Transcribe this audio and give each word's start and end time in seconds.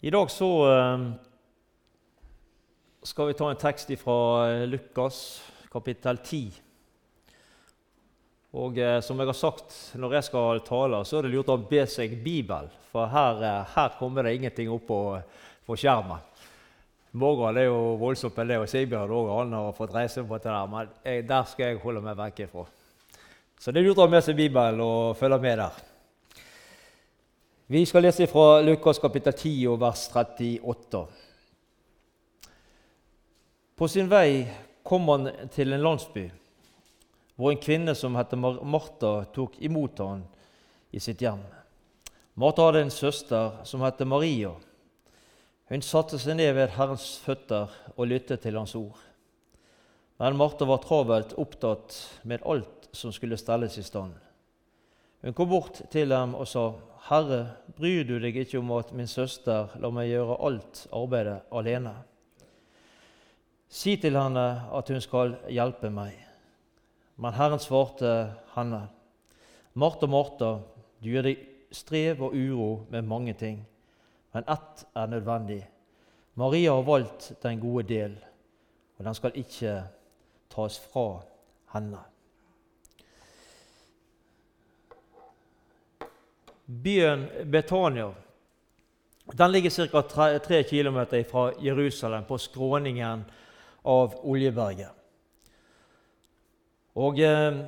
I 0.00 0.10
dag 0.10 0.30
så 0.30 0.48
eh, 0.78 1.00
skal 3.02 3.26
vi 3.26 3.34
ta 3.34 3.48
en 3.50 3.58
tekst 3.58 3.90
fra 3.98 4.46
Lukas, 4.70 5.42
kapittel 5.72 6.20
10. 6.22 6.52
Og 8.62 8.78
eh, 8.78 9.00
som 9.02 9.18
jeg 9.18 9.26
har 9.26 9.38
sagt 9.40 9.74
når 9.98 10.14
jeg 10.20 10.28
skal 10.28 10.62
tale, 10.68 11.02
så 11.02 11.18
er 11.18 11.26
det 11.26 11.32
lurt 11.32 11.50
å 11.50 11.58
be 11.58 11.82
seg 11.90 12.14
Bibel. 12.22 12.70
For 12.92 13.10
her, 13.10 13.42
eh, 13.42 13.74
her 13.74 13.98
kommer 13.98 14.22
det 14.22 14.36
ingenting 14.38 14.70
opp 14.70 14.86
på, 14.86 15.00
på 15.66 15.80
skjermen. 15.82 16.22
Morgan 17.18 17.58
er 17.58 17.66
jo 17.66 17.98
voldsomt 17.98 18.38
med 18.38 18.52
det, 18.52 18.62
og 18.62 18.70
Sigbjørn 18.70 19.18
også, 19.18 19.36
han 19.40 19.58
har 19.58 19.76
fått 19.82 19.98
reise 19.98 20.22
på 20.22 20.38
det 20.38 20.46
der. 20.46 20.72
Men 20.76 20.96
jeg, 21.02 21.26
der 21.26 21.50
skal 21.50 21.72
jeg 21.72 21.82
holde 21.82 22.06
meg 22.06 22.22
vekk 22.22 22.44
ifra. 22.46 22.68
Så 23.58 23.74
det 23.74 23.82
er 23.82 23.90
lurt 23.90 23.98
å 23.98 24.06
ha 24.06 24.14
med 24.14 24.22
seg 24.22 24.38
Bibelen 24.38 24.86
og 24.86 25.18
følge 25.18 25.42
med 25.42 25.64
der. 25.64 25.86
Vi 27.70 27.86
skal 27.86 28.02
lese 28.02 28.24
fra 28.26 28.62
Lukas 28.64 28.96
kapittel 28.96 29.34
10 29.36 29.50
og 29.68 29.74
vers 29.82 30.06
38. 30.08 31.00
På 33.76 33.88
sin 33.92 34.06
vei 34.08 34.46
kom 34.88 35.04
han 35.12 35.28
til 35.52 35.76
en 35.76 35.82
landsby 35.84 36.22
hvor 37.36 37.52
en 37.52 37.60
kvinne 37.60 37.92
som 37.92 38.16
heter 38.16 38.40
Martha, 38.40 39.10
tok 39.36 39.58
imot 39.60 40.00
han 40.00 40.22
i 40.96 40.98
sitt 40.98 41.20
hjem. 41.20 41.42
Martha 42.40 42.70
hadde 42.70 42.86
en 42.86 42.94
søster 42.94 43.60
som 43.68 43.84
het 43.84 44.00
Maria. 44.08 44.54
Hun 45.68 45.84
satte 45.84 46.16
seg 46.16 46.38
ned 46.40 46.54
ved 46.56 46.72
Herrens 46.78 47.18
føtter 47.20 47.68
og 47.98 48.08
lyttet 48.08 48.46
til 48.46 48.56
hans 48.56 48.72
ord. 48.80 48.96
Men 50.16 50.40
Martha 50.40 50.64
var 50.64 50.80
travelt 50.88 51.36
opptatt 51.36 52.00
med 52.24 52.48
alt 52.48 52.88
som 52.96 53.12
skulle 53.12 53.36
stelles 53.36 53.76
i 53.76 53.84
stand. 53.84 54.16
Hun 55.22 55.34
kom 55.34 55.48
bort 55.50 55.82
til 55.90 56.10
dem 56.10 56.34
og 56.34 56.46
sa, 56.46 56.72
'Herre, 57.08 57.56
bryr 57.76 58.04
du 58.04 58.18
deg 58.18 58.36
ikke 58.36 58.58
om 58.58 58.70
at 58.76 58.92
min 58.92 59.06
søster 59.06 59.68
lar 59.80 59.90
meg 59.90 60.10
gjøre 60.10 60.36
alt 60.46 60.86
arbeidet 60.92 61.40
alene?' 61.52 61.96
Si 63.68 63.96
til 63.96 64.16
henne 64.16 64.46
at 64.72 64.88
hun 64.88 65.00
skal 65.00 65.36
hjelpe 65.48 65.90
meg. 65.90 66.14
Men 67.16 67.32
Herren 67.32 67.58
svarte 67.58 68.34
henne, 68.54 68.88
'Martha, 69.74 70.06
Martha, 70.06 70.52
du 71.02 71.08
gir 71.08 71.22
deg 71.22 71.42
strev 71.72 72.22
og 72.22 72.34
uro 72.34 72.86
med 72.90 73.02
mange 73.02 73.32
ting, 73.32 73.66
men 74.34 74.44
ett 74.48 74.86
er 74.94 75.06
nødvendig.' 75.06 75.66
Maria 76.38 76.70
har 76.70 76.82
valgt 76.82 77.32
den 77.42 77.60
gode 77.60 77.82
del, 77.82 78.12
og 78.98 79.04
den 79.04 79.14
skal 79.14 79.32
ikke 79.34 79.82
tas 80.50 80.78
fra 80.78 81.22
henne. 81.72 81.98
Byen 86.68 87.26
Betania 87.44 88.12
den 89.32 89.52
ligger 89.52 89.70
ca. 89.70 90.02
3, 90.02 90.38
3 90.38 90.62
km 90.62 91.24
fra 91.30 91.52
Jerusalem, 91.60 92.24
på 92.24 92.38
skråningen 92.38 93.24
av 93.82 94.14
Oljeberget. 94.22 94.90
Og 96.94 97.20
eh, 97.20 97.58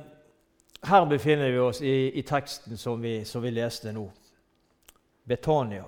Her 0.81 1.05
befinner 1.05 1.51
vi 1.51 1.59
oss 1.59 1.81
i, 1.81 2.19
i 2.19 2.23
teksten 2.25 2.77
som 2.77 3.01
vi, 3.01 3.25
som 3.25 3.41
vi, 3.41 3.51
leste 3.51 3.91
nå. 3.93 4.07
Betania. 5.23 5.85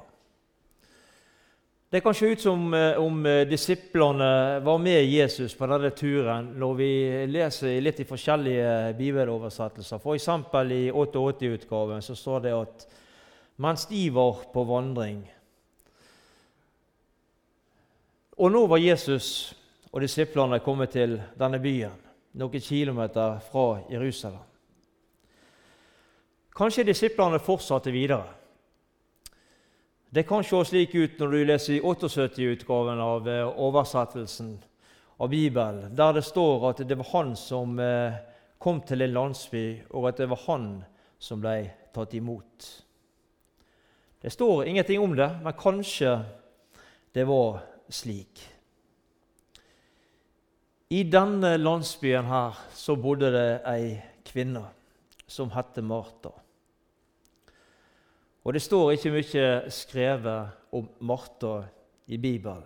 Det 1.90 2.02
kan 2.02 2.14
se 2.14 2.26
ut 2.26 2.42
som 2.42 2.74
eh, 2.74 2.98
om 3.02 3.26
eh, 3.26 3.48
disiplene 3.48 4.60
var 4.60 4.78
med 4.78 5.06
Jesus 5.06 5.56
på 5.58 5.68
denne 5.68 5.90
turen 5.90 6.54
når 6.58 6.74
vi 6.78 6.92
leser 7.28 7.82
litt 7.82 8.00
i 8.00 8.06
forskjellige 8.06 8.94
bibeloversettelser. 8.98 9.98
F.eks. 9.98 10.28
i 10.70 10.92
88-utgaven 10.92 12.02
så 12.02 12.16
står 12.16 12.46
det 12.46 12.54
at 12.54 12.88
mens 13.56 13.86
de 13.86 14.10
var 14.10 14.46
på 14.54 14.64
vandring. 14.64 15.22
Og 18.38 18.52
nå 18.52 18.66
var 18.68 18.82
Jesus 18.82 19.54
og 19.92 20.02
disiplene 20.02 20.60
kommet 20.66 20.96
til 20.96 21.20
denne 21.38 21.60
byen, 21.62 21.94
noen 22.40 22.64
kilometer 22.66 23.38
fra 23.52 23.68
Jerusalem. 23.92 24.42
Kanskje 26.54 26.86
disiplene 26.86 27.40
fortsatte 27.42 27.92
videre. 27.94 28.26
Det 30.14 30.28
kan 30.30 30.44
se 30.46 30.60
slik 30.66 30.94
ut 30.96 31.18
når 31.18 31.32
du 31.32 31.40
leser 31.50 31.74
i 31.80 31.82
78-utgaven 31.82 33.00
av 33.02 33.30
eh, 33.30 33.48
oversettelsen 33.66 34.52
av 35.18 35.30
Bibelen, 35.30 35.96
der 35.98 36.14
det 36.14 36.22
står 36.28 36.68
at 36.70 36.84
det 36.86 36.98
var 37.00 37.10
han 37.16 37.34
som 37.38 37.80
eh, 37.82 38.20
kom 38.62 38.84
til 38.86 39.02
en 39.02 39.16
landsby, 39.16 39.66
og 39.90 40.12
at 40.12 40.22
det 40.22 40.30
var 40.30 40.44
han 40.46 40.68
som 41.18 41.42
ble 41.42 41.56
tatt 41.96 42.14
imot. 42.14 42.68
Det 44.24 44.32
står 44.32 44.64
ingenting 44.64 45.00
om 45.04 45.16
det, 45.16 45.30
men 45.44 45.54
kanskje 45.54 46.22
det 47.16 47.26
var 47.28 47.60
slik. 47.92 48.40
I 50.90 51.04
denne 51.04 51.58
landsbyen 51.58 52.26
her 52.26 52.56
så 52.72 52.96
bodde 52.96 53.32
det 53.34 53.50
ei 53.68 53.98
kvinne 54.24 54.64
som 55.28 55.52
het 55.52 55.82
Martha. 55.84 56.32
Og 58.44 58.54
det 58.54 58.62
står 58.64 58.94
ikke 58.94 59.12
mye 59.12 59.50
skrevet 59.72 60.72
om 60.72 60.88
Martha 61.00 61.66
i 62.08 62.18
Bibelen. 62.18 62.64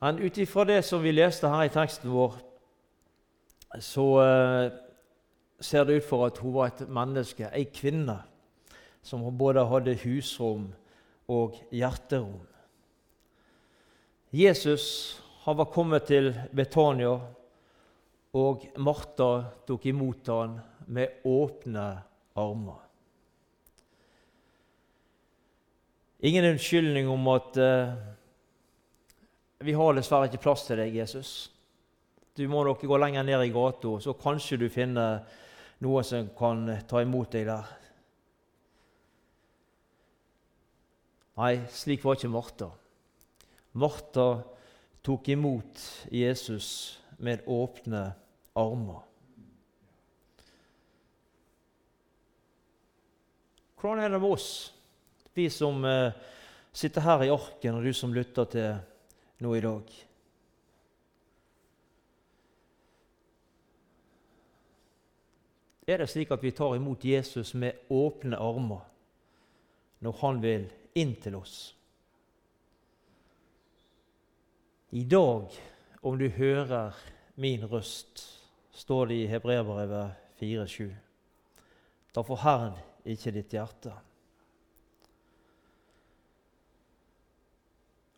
Men 0.00 0.20
ut 0.20 0.38
ifra 0.38 0.64
det 0.68 0.82
som 0.84 1.00
vi 1.02 1.14
leste 1.14 1.48
her 1.48 1.64
i 1.64 1.72
teksten 1.72 2.12
vår, 2.12 2.36
så 3.80 4.06
eh, 4.20 4.70
ser 5.60 5.84
det 5.84 5.96
ut 5.96 6.08
for 6.08 6.26
at 6.26 6.38
hun 6.38 6.52
var 6.54 6.68
et 6.68 6.88
menneske, 6.88 7.48
ei 7.48 7.64
kvinne 7.72 8.20
som 9.04 9.24
både 9.36 9.66
hadde 9.68 9.98
husrom 10.00 10.70
og 11.30 11.58
hjerterom. 11.72 12.40
Jesus 14.34 15.20
han 15.44 15.58
var 15.60 15.68
kommet 15.68 16.06
til 16.08 16.30
Betania, 16.56 17.18
og 18.34 18.62
Martha 18.80 19.28
tok 19.68 19.84
imot 19.86 20.30
ham 20.32 20.56
med 20.88 21.20
åpne 21.28 21.84
armer. 22.40 22.80
Ingen 26.24 26.48
unnskyldning 26.54 27.10
om 27.12 27.28
at 27.28 27.60
eh, 27.60 27.92
vi 29.68 29.76
har 29.76 29.92
dessverre 29.94 30.30
ikke 30.30 30.40
plass 30.46 30.64
til 30.64 30.80
deg, 30.80 30.96
Jesus. 30.96 31.34
Du 32.32 32.46
må 32.48 32.64
nok 32.64 32.80
gå 32.80 32.98
lenger 32.98 33.28
ned 33.28 33.44
i 33.44 33.52
gata, 33.52 33.98
så 34.00 34.16
kanskje 34.16 34.62
du 34.64 34.70
finner 34.72 35.20
noen 35.84 36.08
som 36.08 36.32
kan 36.38 36.64
ta 36.88 37.04
imot 37.04 37.36
deg 37.36 37.52
der. 37.52 37.68
Nei, 41.34 41.64
slik 41.74 42.04
var 42.04 42.14
ikke 42.14 42.30
Martha. 42.30 42.68
Martha 43.74 44.28
tok 45.02 45.28
imot 45.34 45.80
Jesus 46.14 46.68
med 47.18 47.42
åpne 47.50 48.06
armer. 48.54 49.00
Hvordan 53.80 54.04
er 54.04 54.14
det 54.14 54.20
med 54.22 54.30
oss, 54.30 54.72
vi 55.34 55.48
som 55.52 55.82
eh, 55.84 56.14
sitter 56.72 57.04
her 57.04 57.26
i 57.26 57.32
arken, 57.34 57.76
og 57.76 57.84
du 57.84 57.92
som 57.92 58.14
lytter 58.14 58.46
til 58.54 58.78
nå 59.44 59.56
i 59.58 59.64
dag? 59.64 59.90
Er 65.84 66.00
det 66.00 66.08
slik 66.08 66.30
at 66.32 66.46
vi 66.46 66.54
tar 66.56 66.78
imot 66.78 67.04
Jesus 67.04 67.52
med 67.58 67.90
åpne 67.92 68.38
armer 68.40 68.86
når 70.00 70.16
han 70.22 70.40
vil 70.40 70.64
inn 70.94 71.14
til 71.22 71.34
oss. 71.38 71.74
I 74.94 75.02
dag, 75.10 75.50
om 76.06 76.18
du 76.18 76.28
hører 76.30 76.94
min 77.34 77.64
røst, 77.66 78.22
står 78.70 79.10
det 79.10 79.14
i 79.24 79.26
Hebreabrevet 79.26 80.14
4,7. 80.38 80.92
Da 82.14 82.22
forherd 82.22 82.78
ikke 83.04 83.32
ditt 83.34 83.54
hjerte. 83.56 83.94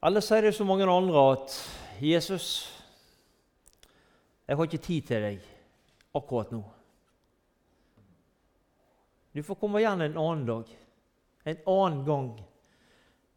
Eller 0.04 0.20
sier 0.20 0.44
det 0.44 0.54
så 0.54 0.64
mange 0.68 0.84
andre 0.84 1.22
at 1.32 1.54
'Jesus, 2.00 2.72
jeg 4.46 4.56
har 4.56 4.64
ikke 4.64 4.84
tid 4.84 5.02
til 5.02 5.22
deg 5.22 5.40
akkurat 6.14 6.52
nå.' 6.52 6.64
Du 9.34 9.42
får 9.42 9.54
komme 9.54 9.80
igjen 9.80 10.00
en 10.00 10.18
annen 10.18 10.46
dag, 10.46 10.76
en 11.44 11.58
annen 11.66 12.04
gang 12.04 12.28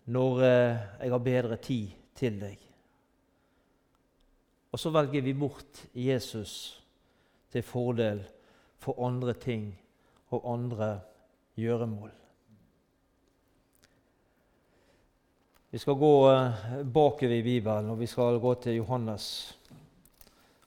når 0.09 0.41
eh, 0.41 0.79
jeg 1.03 1.13
har 1.13 1.23
bedre 1.23 1.57
tid 1.61 1.89
til 2.17 2.39
deg. 2.41 2.57
Og 4.71 4.81
så 4.81 4.91
velger 4.93 5.25
vi 5.25 5.33
bort 5.33 5.83
Jesus 5.93 6.53
til 7.49 7.65
fordel 7.65 8.21
for 8.81 8.97
andre 9.05 9.33
ting 9.33 9.69
og 10.33 10.45
andre 10.53 10.89
gjøremål. 11.57 12.11
Vi 15.69 15.77
skal 15.77 15.99
gå 16.01 16.13
eh, 16.31 16.63
bakover 16.93 17.35
i 17.35 17.45
Bibelen, 17.45 17.89
og 17.89 17.99
vi 17.99 18.07
skal 18.09 18.39
gå 18.41 18.53
til 18.61 18.79
Johannes' 18.81 19.53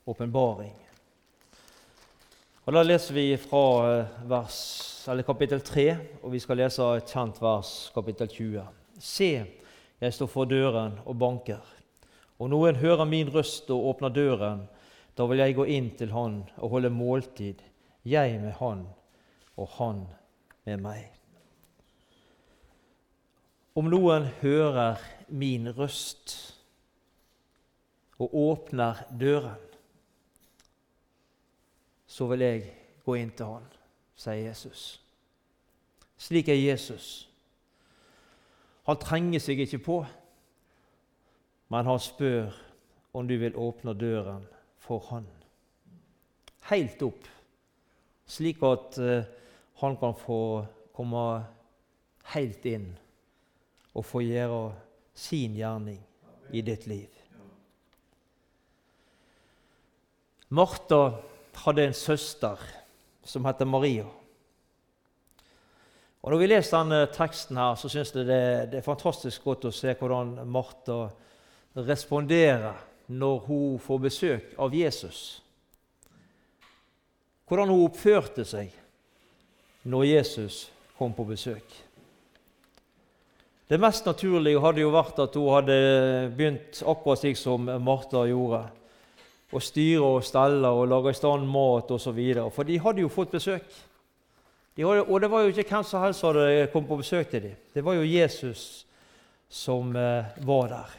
åpenbaring. 0.07 0.75
Og 2.65 2.73
Da 2.73 2.83
leser 2.83 3.13
vi 3.13 3.25
fra 3.37 3.65
eh, 3.89 4.15
vers, 4.29 5.09
kapittel 5.27 5.61
3, 5.61 5.97
og 6.23 6.31
vi 6.31 6.39
skal 6.39 6.63
lese 6.63 6.87
et 6.95 7.11
kjent 7.11 7.41
vers, 7.43 7.91
kapittel 7.95 8.27
20. 8.27 8.82
Se, 8.99 9.45
jeg 9.99 10.13
står 10.13 10.29
for 10.29 10.49
døren 10.49 10.99
og 11.05 11.17
banker. 11.17 11.63
Om 12.37 12.51
noen 12.51 12.77
hører 12.81 13.05
min 13.07 13.31
røst 13.33 13.69
og 13.71 13.89
åpner 13.93 14.13
døren, 14.13 14.65
da 15.17 15.25
vil 15.29 15.41
jeg 15.43 15.55
gå 15.55 15.65
inn 15.69 15.89
til 15.97 16.13
han 16.13 16.41
og 16.57 16.73
holde 16.75 16.91
måltid, 16.93 17.61
jeg 18.03 18.39
med 18.41 18.57
han 18.59 18.87
og 19.55 19.69
han 19.77 20.05
med 20.65 20.81
meg. 20.83 21.03
Om 23.77 23.89
noen 23.89 24.27
hører 24.41 25.01
min 25.33 25.69
røst 25.73 26.35
og 28.21 28.33
åpner 28.37 29.05
døren, 29.09 29.61
så 32.07 32.27
vil 32.29 32.45
jeg 32.45 32.65
gå 33.05 33.15
inn 33.17 33.31
til 33.33 33.55
han, 33.55 33.69
sier 34.15 34.49
Jesus. 34.49 34.83
Slik 36.21 36.51
er 36.53 36.59
Jesus. 36.59 37.32
Han 38.87 38.99
trenger 38.99 39.39
seg 39.39 39.61
ikke 39.63 39.79
på, 39.83 39.97
men 41.71 41.87
han 41.87 42.01
spør 42.01 42.51
om 43.15 43.27
du 43.27 43.37
vil 43.39 43.55
åpne 43.55 43.93
døren 43.95 44.43
for 44.83 45.05
han. 45.11 45.27
Helt 46.69 47.01
opp, 47.05 47.27
slik 48.27 48.63
at 48.67 48.99
uh, 48.99 49.23
han 49.79 49.95
kan 49.99 50.15
få 50.17 50.39
komme 50.95 51.23
helt 52.33 52.65
inn 52.69 52.91
og 53.93 54.05
få 54.07 54.23
gjøre 54.25 54.73
sin 55.15 55.55
gjerning 55.57 55.99
i 56.51 56.63
ditt 56.65 56.87
liv. 56.89 57.09
Martha 60.53 61.15
hadde 61.63 61.87
en 61.87 61.95
søster 61.97 62.59
som 63.25 63.45
heter 63.47 63.65
Maria. 63.65 64.05
Og 66.23 66.31
Når 66.31 66.39
vi 66.39 66.47
leser 66.47 66.77
denne 66.77 67.05
teksten, 67.11 67.57
her, 67.59 67.75
så 67.75 67.89
syns 67.91 68.13
jeg 68.15 68.23
det, 68.23 68.43
det, 68.71 68.79
er 68.79 68.85
fantastisk 68.85 69.43
godt 69.43 69.67
å 69.67 69.73
se 69.75 69.91
hvordan 69.99 70.37
Martha 70.47 71.09
responderer 71.75 72.79
når 73.11 73.41
hun 73.49 73.79
får 73.83 73.99
besøk 74.05 74.53
av 74.55 74.75
Jesus. 74.75 75.41
Hvordan 77.49 77.73
hun 77.73 77.83
oppførte 77.89 78.47
seg 78.47 78.71
når 79.83 80.07
Jesus 80.13 80.69
kom 80.95 81.11
på 81.11 81.27
besøk. 81.27 81.75
Det 83.67 83.79
mest 83.81 84.07
naturlige 84.07 84.61
hadde 84.63 84.83
jo 84.83 84.95
vært 84.95 85.19
at 85.25 85.35
hun 85.35 85.51
hadde 85.57 85.79
begynt 86.37 86.85
akkurat 86.87 87.19
slik 87.19 87.39
som 87.39 87.67
Martha 87.83 88.23
gjorde. 88.31 88.63
Å 89.51 89.59
styre 89.59 90.07
og 90.07 90.23
stelle 90.23 90.71
og 90.71 90.87
lage 90.87 91.11
i 91.11 91.19
stand 91.19 91.51
mat 91.51 91.91
osv. 91.91 92.19
For 92.55 92.63
de 92.63 92.79
hadde 92.79 93.03
jo 93.03 93.11
fått 93.11 93.35
besøk. 93.35 93.67
De 94.75 94.85
og 94.85 95.21
det 95.21 95.29
var 95.29 95.43
jo 95.43 95.51
ikke 95.53 95.67
hvem 95.69 95.85
som 95.85 96.01
helst 96.01 96.23
som 96.23 96.37
kommet 96.73 96.89
på 96.89 96.97
besøk 96.97 97.29
til 97.29 97.43
dem. 97.43 97.55
Det 97.73 97.83
var 97.85 97.93
jo 97.93 98.07
Jesus 98.07 98.85
som 99.49 99.95
eh, 99.95 100.25
var 100.41 100.67
der. 100.71 100.95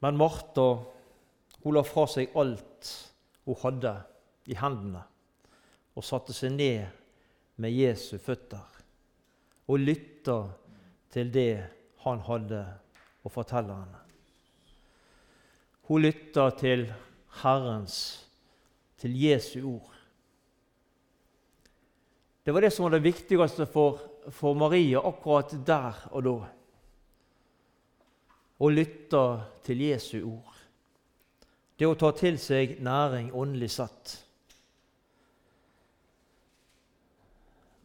Men 0.00 0.16
Martha 0.16 0.68
hun 1.62 1.74
la 1.74 1.82
fra 1.84 2.06
seg 2.08 2.36
alt 2.38 2.92
hun 3.44 3.58
hadde 3.64 3.92
i 4.48 4.56
hendene, 4.56 5.02
og 5.98 6.06
satte 6.06 6.32
seg 6.32 6.54
ned 6.54 6.86
med 7.60 7.74
Jesu 7.74 8.16
føtter 8.22 8.78
og 9.70 9.82
lytta 9.82 10.38
til 11.12 11.28
det 11.34 11.60
han 12.04 12.22
hadde 12.26 12.62
å 13.26 13.30
fortelle 13.30 13.74
henne. 13.74 14.00
Hun 15.90 16.02
lytta 16.06 16.48
til 16.58 16.86
Herrens 17.42 17.98
til 19.00 19.16
Jesu 19.16 19.62
ord. 19.64 19.96
Det 22.44 22.52
var 22.54 22.60
det 22.60 22.70
som 22.70 22.84
var 22.84 22.90
det 22.90 23.04
viktigste 23.04 23.66
for, 23.66 24.00
for 24.32 24.54
Maria 24.54 25.00
akkurat 25.08 25.52
der 25.66 26.00
og 26.10 26.24
da. 26.24 26.38
Å 28.60 28.68
lytte 28.68 29.24
til 29.64 29.84
Jesu 29.86 30.18
ord. 30.24 30.56
Det 31.78 31.88
å 31.88 31.96
ta 31.96 32.10
til 32.12 32.36
seg 32.40 32.76
næring 32.84 33.30
åndelig 33.32 33.70
satt. 33.72 34.16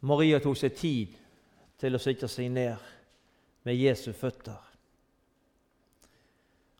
Maria 0.05 0.41
tok 0.43 0.57
seg 0.59 0.75
tid 0.75 1.13
til 1.79 1.95
å 1.95 2.01
sitte 2.01 2.27
seg 2.29 2.51
ned 2.51 2.91
med 3.65 3.79
Jesu 3.79 4.11
føtter. 4.13 4.59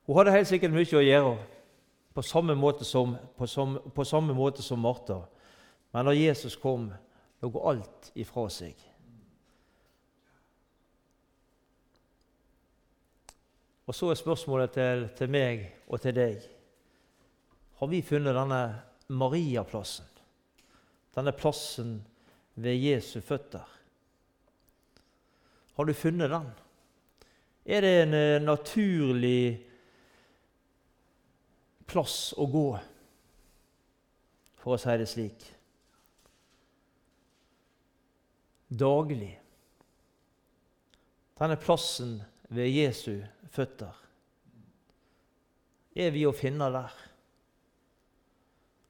Hun 0.06 0.20
hadde 0.20 0.36
helt 0.36 0.50
sikkert 0.50 0.76
mye 0.76 1.00
å 1.00 1.06
gjøre 1.06 1.38
på 2.16 2.24
samme 2.24 2.56
måte 2.56 2.86
som, 2.86 3.18
på 3.36 3.48
som, 3.48 3.80
på 3.94 4.06
samme 4.06 4.34
måte 4.34 4.64
som 4.64 4.80
Martha. 4.80 5.26
Men 5.92 6.06
da 6.06 6.14
Jesus 6.16 6.56
kom, 6.56 6.94
lå 7.44 7.50
alt 7.68 8.08
ifra 8.16 8.46
seg. 8.50 8.80
Og 13.86 13.96
så 14.00 14.14
er 14.14 14.22
spørsmålet 14.22 14.72
til, 14.78 15.06
til, 15.20 15.30
meg 15.30 15.68
og 15.92 16.00
til 16.02 16.16
deg 16.16 16.48
Har 17.84 17.92
vi 17.92 18.00
funnet 18.02 18.34
denne 18.40 18.62
Mariaplassen? 19.12 20.08
Denne 21.20 21.36
plassen 21.36 21.98
ved 22.56 22.80
Jesu 22.80 23.20
føtter? 23.20 23.68
Har 25.76 25.84
du 25.84 25.94
funnet 25.94 26.32
den? 26.32 26.50
Er 27.66 27.84
det 27.84 27.96
en 28.06 28.12
naturlig 28.14 28.46
naturlig 28.48 29.65
plass 31.88 32.34
å 32.38 32.48
gå, 32.50 32.68
for 34.62 34.76
å 34.76 34.82
si 34.82 34.96
det 35.00 35.10
slik. 35.10 35.46
Daglig. 38.68 39.36
Denne 41.36 41.58
plassen 41.60 42.18
ved 42.50 42.72
Jesu 42.72 43.20
føtter 43.54 44.02
er 45.96 46.12
vi 46.12 46.26
å 46.28 46.36
finne 46.36 46.68
der. 46.74 46.96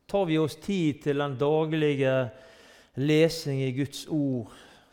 Tar 0.09 0.25
vi 0.29 0.39
oss 0.41 0.57
tid 0.61 1.03
til 1.03 1.21
den 1.21 1.35
daglige 1.37 2.13
lesing 3.01 3.61
i 3.61 3.73
Guds 3.75 4.05
ord, 4.09 4.49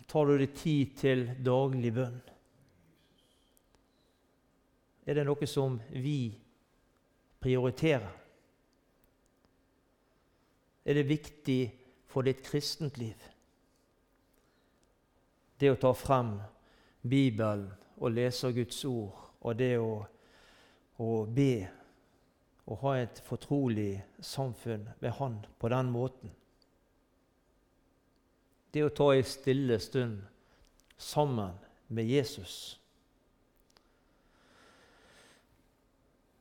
tar 0.09 0.29
du 0.29 0.37
deg 0.41 0.53
tid 0.57 0.95
til 1.01 1.25
daglig 1.45 1.93
bønn? 1.97 2.19
Er 5.09 5.19
det 5.19 5.25
noe 5.27 5.49
som 5.51 5.79
vi 5.91 6.33
prioritere? 7.43 8.09
Er 10.85 10.99
det 10.99 11.09
viktig 11.09 11.61
for 12.11 12.27
ditt 12.27 12.43
kristent 12.47 12.99
liv? 12.99 13.19
Det 15.61 15.71
å 15.71 15.79
ta 15.79 15.93
frem 15.95 16.35
Bibelen 17.03 17.69
og 18.03 18.15
lese 18.15 18.51
Guds 18.55 18.81
ord, 18.89 19.15
og 19.43 19.59
det 19.59 19.77
å, 19.79 19.95
å 20.99 21.11
be 21.27 21.55
og 22.67 22.79
ha 22.83 22.93
et 23.03 23.19
fortrolig 23.27 24.03
samfunn 24.23 24.87
med 25.01 25.11
Han 25.19 25.41
på 25.59 25.69
den 25.69 25.91
måten. 25.91 26.31
Det 28.73 28.85
å 28.87 28.95
ta 28.95 29.11
ei 29.13 29.25
stille 29.27 29.79
stund 29.83 30.23
sammen 30.97 31.59
med 31.89 32.09
Jesus. 32.09 32.79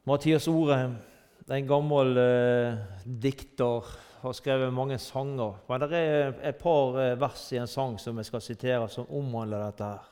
Mathias 0.03 0.47
Orheim, 0.47 0.95
en 1.47 1.67
gammel 1.67 2.17
eh, 2.17 2.77
dikter, 3.05 3.85
har 4.21 4.33
skrevet 4.33 4.73
mange 4.73 4.97
sanger. 4.97 5.59
Men 5.69 5.83
det 5.83 5.97
er 5.97 6.33
et 6.49 6.57
par 6.57 6.97
eh, 6.97 7.19
vers 7.21 7.43
i 7.53 7.59
en 7.61 7.69
sang 7.69 7.99
som 8.01 8.17
jeg 8.17 8.25
skal 8.25 8.41
sitere, 8.41 8.89
som 8.89 9.05
omhandler 9.13 9.61
dette. 9.67 9.83
her. 9.83 10.09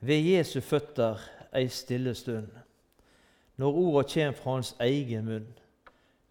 Ved 0.00 0.24
Jesu 0.24 0.60
føtter 0.64 1.20
ei 1.52 1.68
stille 1.68 2.14
stund, 2.14 2.48
når 3.60 3.80
orda 3.84 4.08
kjem 4.08 4.34
fra 4.34 4.56
hans 4.56 4.74
egen 4.80 5.28
munn, 5.28 5.52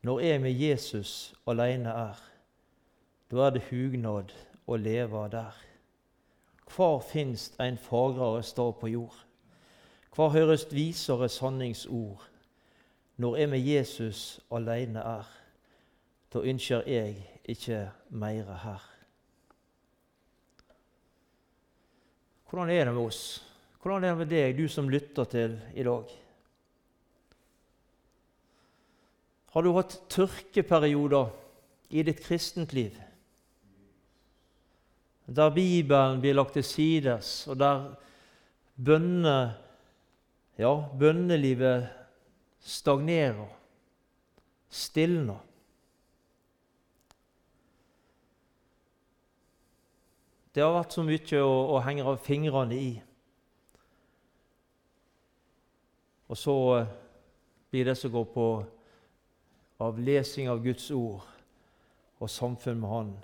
når 0.01 0.25
jeg 0.25 0.41
med 0.41 0.57
Jesus 0.57 1.33
aleine 1.45 1.93
er, 1.93 2.17
da 3.29 3.45
er 3.45 3.53
det 3.59 3.67
hugnad 3.69 4.33
å 4.65 4.75
leve 4.75 5.27
der. 5.29 5.53
Hvor 6.65 6.97
finst 7.05 7.61
ein 7.61 7.77
fagrere 7.77 8.41
stad 8.43 8.81
på 8.81 8.89
jord? 8.89 9.21
Hva 10.11 10.27
høres 10.33 10.65
visere 10.71 11.29
sanningsord 11.31 12.25
når 13.21 13.37
jeg 13.37 13.49
med 13.49 13.67
Jesus 13.67 14.23
alene 14.51 14.99
er? 14.99 15.27
Da 16.33 16.41
ønsker 16.47 16.87
jeg 16.87 17.15
ikke 17.47 17.85
meire 18.09 18.57
her. 18.63 18.87
Hvordan 22.49 22.69
er 22.69 22.85
det 22.85 22.93
med 22.93 23.03
oss? 23.03 23.21
Hvordan 23.81 24.03
er 24.03 24.09
det 24.09 24.17
med 24.17 24.29
deg, 24.31 24.57
du 24.57 24.67
som 24.67 24.89
lytter 24.91 25.23
til 25.31 25.55
i 25.73 25.83
dag? 25.87 26.11
Har 29.51 29.63
du 29.63 29.71
hatt 29.75 29.95
tørkeperioder 30.11 31.31
i 31.89 32.03
ditt 32.03 32.19
kristent 32.23 32.75
liv? 32.75 32.95
Der 35.31 35.51
Bibelen 35.55 36.19
blir 36.19 36.35
lagt 36.35 36.53
til 36.59 36.63
sides, 36.67 37.47
og 37.47 37.59
der 37.59 37.93
bønner 38.75 39.55
ja, 40.61 40.71
bønnelivet 40.99 41.87
stagnerer, 42.61 43.49
stilner. 44.69 45.39
Det 50.51 50.61
har 50.61 50.75
vært 50.75 50.93
så 50.93 51.03
mye 51.07 51.39
å, 51.41 51.55
å 51.73 51.79
henge 51.81 52.13
fingrene 52.21 52.77
i. 52.77 52.91
Og 56.31 56.37
så 56.39 56.55
eh, 56.75 56.91
blir 57.71 57.87
det 57.87 57.95
som 57.99 58.11
går 58.13 58.27
på 58.35 58.47
av 59.81 59.99
lesing 59.99 60.51
av 60.51 60.61
Guds 60.63 60.91
ord 60.93 61.25
og 62.21 62.29
samfunn 62.29 62.77
med 62.79 62.91
Han, 62.91 63.15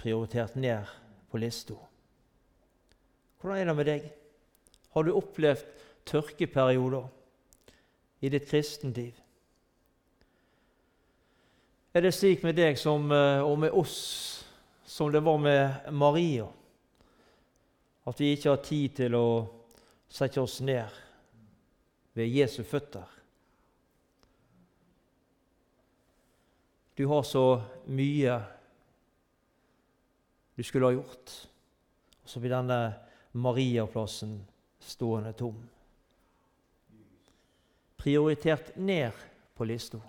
prioritert 0.00 0.56
ned 0.56 0.88
på 1.28 1.42
lista. 1.42 1.76
Hvordan 3.40 3.60
er 3.60 3.68
det 3.68 3.76
med 3.76 3.90
deg? 3.90 4.08
Har 4.90 5.06
du 5.06 5.12
opplevd 5.14 5.66
tørkeperioder 6.08 7.06
i 8.20 8.30
ditt 8.32 8.48
kristenliv? 8.50 9.14
Er 11.94 12.04
det 12.04 12.14
slik 12.14 12.42
med 12.46 12.54
deg 12.58 12.78
som, 12.78 13.10
eh, 13.12 13.42
og 13.42 13.58
med 13.58 13.74
oss 13.74 14.44
som 14.86 15.10
det 15.12 15.22
var 15.22 15.38
med 15.38 15.92
Maria, 15.92 16.46
at 18.06 18.20
vi 18.20 18.32
ikke 18.34 18.50
har 18.50 18.62
tid 18.62 18.94
til 18.96 19.14
å 19.14 19.30
sette 20.08 20.42
oss 20.42 20.60
ned 20.60 20.86
ved 22.14 22.30
Jesu 22.30 22.62
føtter? 22.62 23.06
Du 26.96 27.06
har 27.06 27.22
så 27.22 27.62
mye 27.86 28.38
du 30.54 30.62
skulle 30.62 30.86
ha 30.86 30.92
gjort, 30.92 31.48
og 32.22 32.28
så 32.28 32.40
blir 32.40 32.52
denne 32.52 32.80
Mariaplassen 33.32 34.34
stående 34.80 35.32
tom. 35.32 35.56
Prioritert 37.96 38.76
ned 38.76 39.12
på 39.54 39.64
lista. 39.64 40.00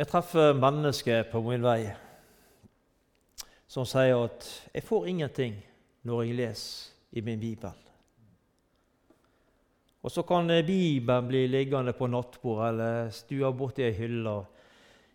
Jeg 0.00 0.08
treffer 0.08 0.54
mennesker 0.56 1.26
på 1.28 1.42
min 1.44 1.60
vei 1.60 1.90
som 3.70 3.84
sier 3.86 4.16
at 4.24 4.70
'jeg 4.74 4.82
får 4.82 5.06
ingenting 5.06 5.54
når 6.02 6.22
jeg 6.22 6.34
leser 6.34 6.90
i 7.12 7.20
min 7.20 7.40
bibel'. 7.40 7.90
Og 10.02 10.10
så 10.10 10.22
kan 10.22 10.48
Bibelen 10.66 11.28
bli 11.28 11.46
liggende 11.46 11.92
på 11.92 12.06
nattbordet 12.06 12.68
eller 12.68 13.10
stua 13.10 13.52
borti 13.52 13.82
ei 13.82 13.92
hylle 13.92 14.46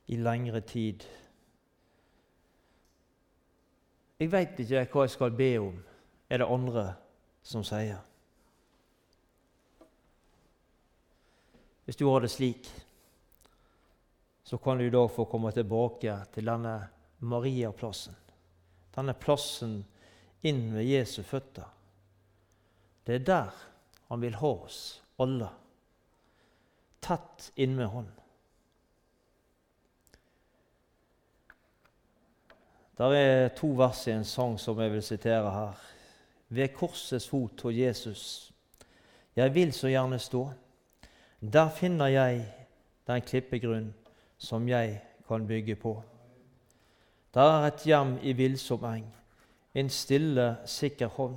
i 0.07 0.15
lengre 0.15 0.61
tid. 0.61 1.03
Jeg 4.19 4.31
veit 4.31 4.59
ikke 4.59 4.85
hva 4.93 5.03
jeg 5.03 5.13
skal 5.15 5.35
be 5.35 5.49
om, 5.59 5.79
er 6.29 6.39
det 6.39 6.47
andre 6.47 6.85
som 7.43 7.63
sier. 7.67 7.99
Hvis 11.85 11.99
du 11.99 12.07
har 12.09 12.23
det 12.23 12.31
slik, 12.33 12.69
så 14.45 14.57
kan 14.57 14.79
du 14.79 14.87
da 14.89 15.03
få 15.09 15.27
komme 15.29 15.51
tilbake 15.53 16.15
til 16.33 16.47
denne 16.47 16.77
Mariaplassen. 17.25 18.15
Denne 18.95 19.13
plassen 19.19 19.79
inn 20.45 20.69
ved 20.73 20.87
Jesu 20.87 21.21
føtter. 21.25 21.67
Det 23.05 23.19
er 23.19 23.25
der 23.27 23.63
han 24.09 24.21
vil 24.21 24.37
ha 24.39 24.51
oss 24.65 24.79
alle, 25.21 25.49
tett 27.01 27.51
innmed 27.55 27.89
Han. 27.93 28.07
Der 32.97 33.11
er 33.13 33.47
to 33.47 33.67
vers 33.75 34.07
i 34.07 34.11
en 34.11 34.23
sang 34.23 34.59
som 34.59 34.79
jeg 34.79 34.91
vil 34.91 35.03
sitere 35.03 35.51
her. 35.51 35.79
Ved 36.49 36.67
korsets 36.67 37.27
fot 37.29 37.61
hos 37.61 37.75
Jesus. 37.75 38.51
Jeg 39.35 39.53
vil 39.55 39.73
så 39.73 39.87
gjerne 39.87 40.19
stå. 40.19 40.49
Der 41.41 41.69
finner 41.69 42.07
jeg 42.07 42.45
den 43.07 43.21
klippegrunn 43.21 43.93
som 44.37 44.69
jeg 44.69 45.01
kan 45.27 45.47
bygge 45.47 45.75
på. 45.75 46.03
Der 47.33 47.41
er 47.41 47.67
et 47.67 47.83
hjem 47.83 48.17
i 48.23 48.31
villsom 48.31 48.85
eng, 48.85 49.09
en 49.73 49.89
stille, 49.89 50.55
sikker 50.65 51.07
hånd. 51.07 51.35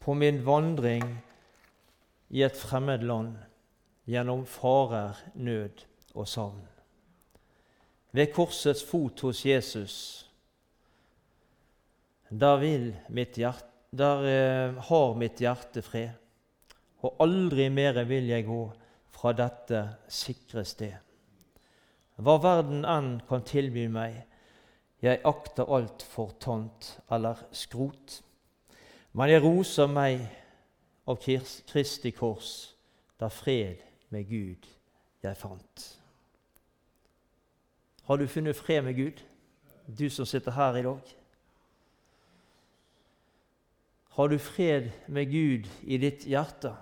På 0.00 0.14
min 0.14 0.40
vandring 0.46 1.04
i 2.30 2.42
et 2.42 2.56
fremmed 2.56 3.04
land, 3.04 3.34
gjennom 4.06 4.46
farer, 4.46 5.20
nød 5.34 5.84
og 6.14 6.28
savn. 6.28 6.64
Ved 8.12 8.32
korsets 8.32 8.84
fot 8.84 9.20
hos 9.20 9.46
Jesus 9.46 10.29
der, 12.30 12.64
hjerte, 13.34 13.68
der 13.90 14.24
eh, 14.24 14.82
har 14.88 15.14
mitt 15.18 15.40
hjerte 15.40 15.82
fred, 15.82 16.10
og 17.02 17.16
aldri 17.20 17.68
mere 17.72 18.04
vil 18.06 18.28
jeg 18.30 18.46
gå 18.46 18.62
fra 19.10 19.32
dette 19.36 19.82
sikre 20.08 20.64
sted. 20.64 20.96
Hva 22.20 22.36
verden 22.42 22.84
enn 22.84 23.14
kan 23.28 23.44
tilby 23.48 23.86
meg, 23.88 24.18
jeg 25.00 25.22
akter 25.24 25.70
alt 25.72 26.02
for 26.04 26.34
tant 26.40 26.90
eller 27.10 27.38
skrot. 27.56 28.18
Men 29.16 29.32
jeg 29.32 29.42
roser 29.42 29.88
meg 29.88 30.26
av 31.08 31.16
Kristi 31.24 32.12
kors, 32.12 32.74
der 33.18 33.32
fred 33.32 33.80
med 34.12 34.28
Gud 34.28 34.68
jeg 35.24 35.36
fant. 35.36 35.86
Har 38.04 38.20
du 38.20 38.26
funnet 38.28 38.56
fred 38.56 38.84
med 38.84 38.96
Gud, 38.96 39.24
du 39.86 40.08
som 40.10 40.28
sitter 40.28 40.52
her 40.52 40.76
i 40.76 40.84
dag? 40.84 41.16
Har 44.10 44.28
du 44.28 44.38
fred 44.38 44.90
med 45.06 45.30
Gud 45.30 45.68
i 45.82 45.98
ditt 45.98 46.26
hjerte? 46.26 46.74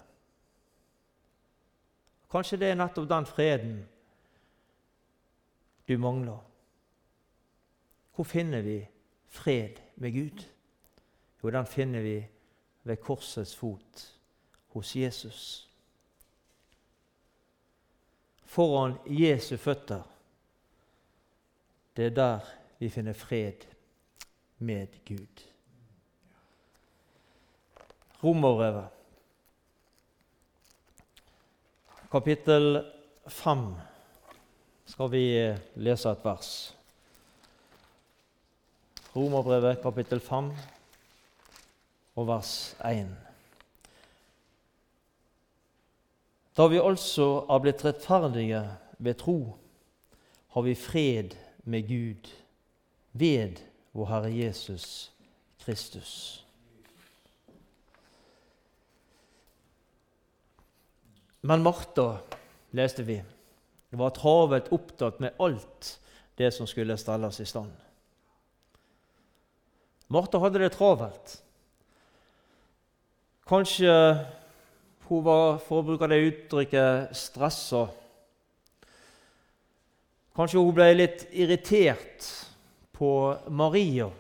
Kanskje 2.33 2.59
det 2.61 2.71
er 2.73 2.79
nettopp 2.81 3.09
den 3.09 3.27
freden 3.29 3.77
du 5.89 5.97
mangler. 6.01 6.41
Hvor 8.15 8.25
finner 8.25 8.65
vi 8.65 8.81
fred 9.29 9.81
med 9.97 10.13
Gud? 10.13 10.45
Jo, 11.43 11.51
den 11.51 11.67
finner 11.67 12.03
vi 12.03 12.17
ved 12.83 12.97
korsets 12.97 13.55
fot 13.57 14.05
hos 14.75 14.97
Jesus. 14.97 15.69
Foran 18.45 18.97
Jesu 19.07 19.57
føtter. 19.57 20.03
Det 21.97 22.07
er 22.07 22.17
der 22.17 22.51
vi 22.79 22.89
finner 22.89 23.13
fred 23.13 23.69
med 24.59 25.05
Gud. 25.05 25.58
Romerbrevet, 28.19 28.89
kapittel 32.11 32.81
5, 33.29 33.61
skal 34.91 35.11
vi 35.13 35.21
lese 35.79 36.11
et 36.11 36.25
vers. 36.27 36.49
Romerbrevet, 39.15 39.79
kapittel 39.83 40.19
5, 40.21 40.51
og 42.19 42.27
vers 42.27 42.75
1. 42.89 43.15
Da 46.59 46.67
vi 46.67 46.83
altså 46.83 47.29
har 47.47 47.63
blitt 47.63 47.85
rettferdige 47.87 48.65
ved 48.99 49.15
tro, 49.23 49.39
har 50.57 50.67
vi 50.67 50.75
fred 50.75 51.39
med 51.63 51.87
Gud 51.87 52.35
ved 53.13 53.63
vår 53.95 54.11
Herre 54.11 54.35
Jesus 54.35 55.13
Kristus. 55.63 56.48
Men 61.41 61.63
Martha, 61.63 62.19
leste 62.71 63.05
vi, 63.07 63.19
var 63.91 64.11
travelt 64.11 64.73
opptatt 64.75 65.21
med 65.23 65.37
alt 65.39 65.93
det 66.39 66.51
som 66.55 66.67
skulle 66.67 66.97
stelles 66.99 67.41
i 67.41 67.47
stand. 67.47 67.73
Martha 70.09 70.41
hadde 70.41 70.63
det 70.63 70.73
travelt. 70.75 71.37
Kanskje 73.49 73.95
hun 75.09 75.25
var, 75.25 75.57
for 75.65 75.81
å 75.81 75.87
bruke 75.87 76.09
det 76.11 76.21
uttrykket, 76.27 77.17
stressa. 77.17 77.87
Kanskje 80.37 80.61
hun 80.61 80.75
ble 80.77 80.89
litt 80.97 81.27
irritert 81.33 82.29
på 82.99 83.11
Maria 83.49 84.11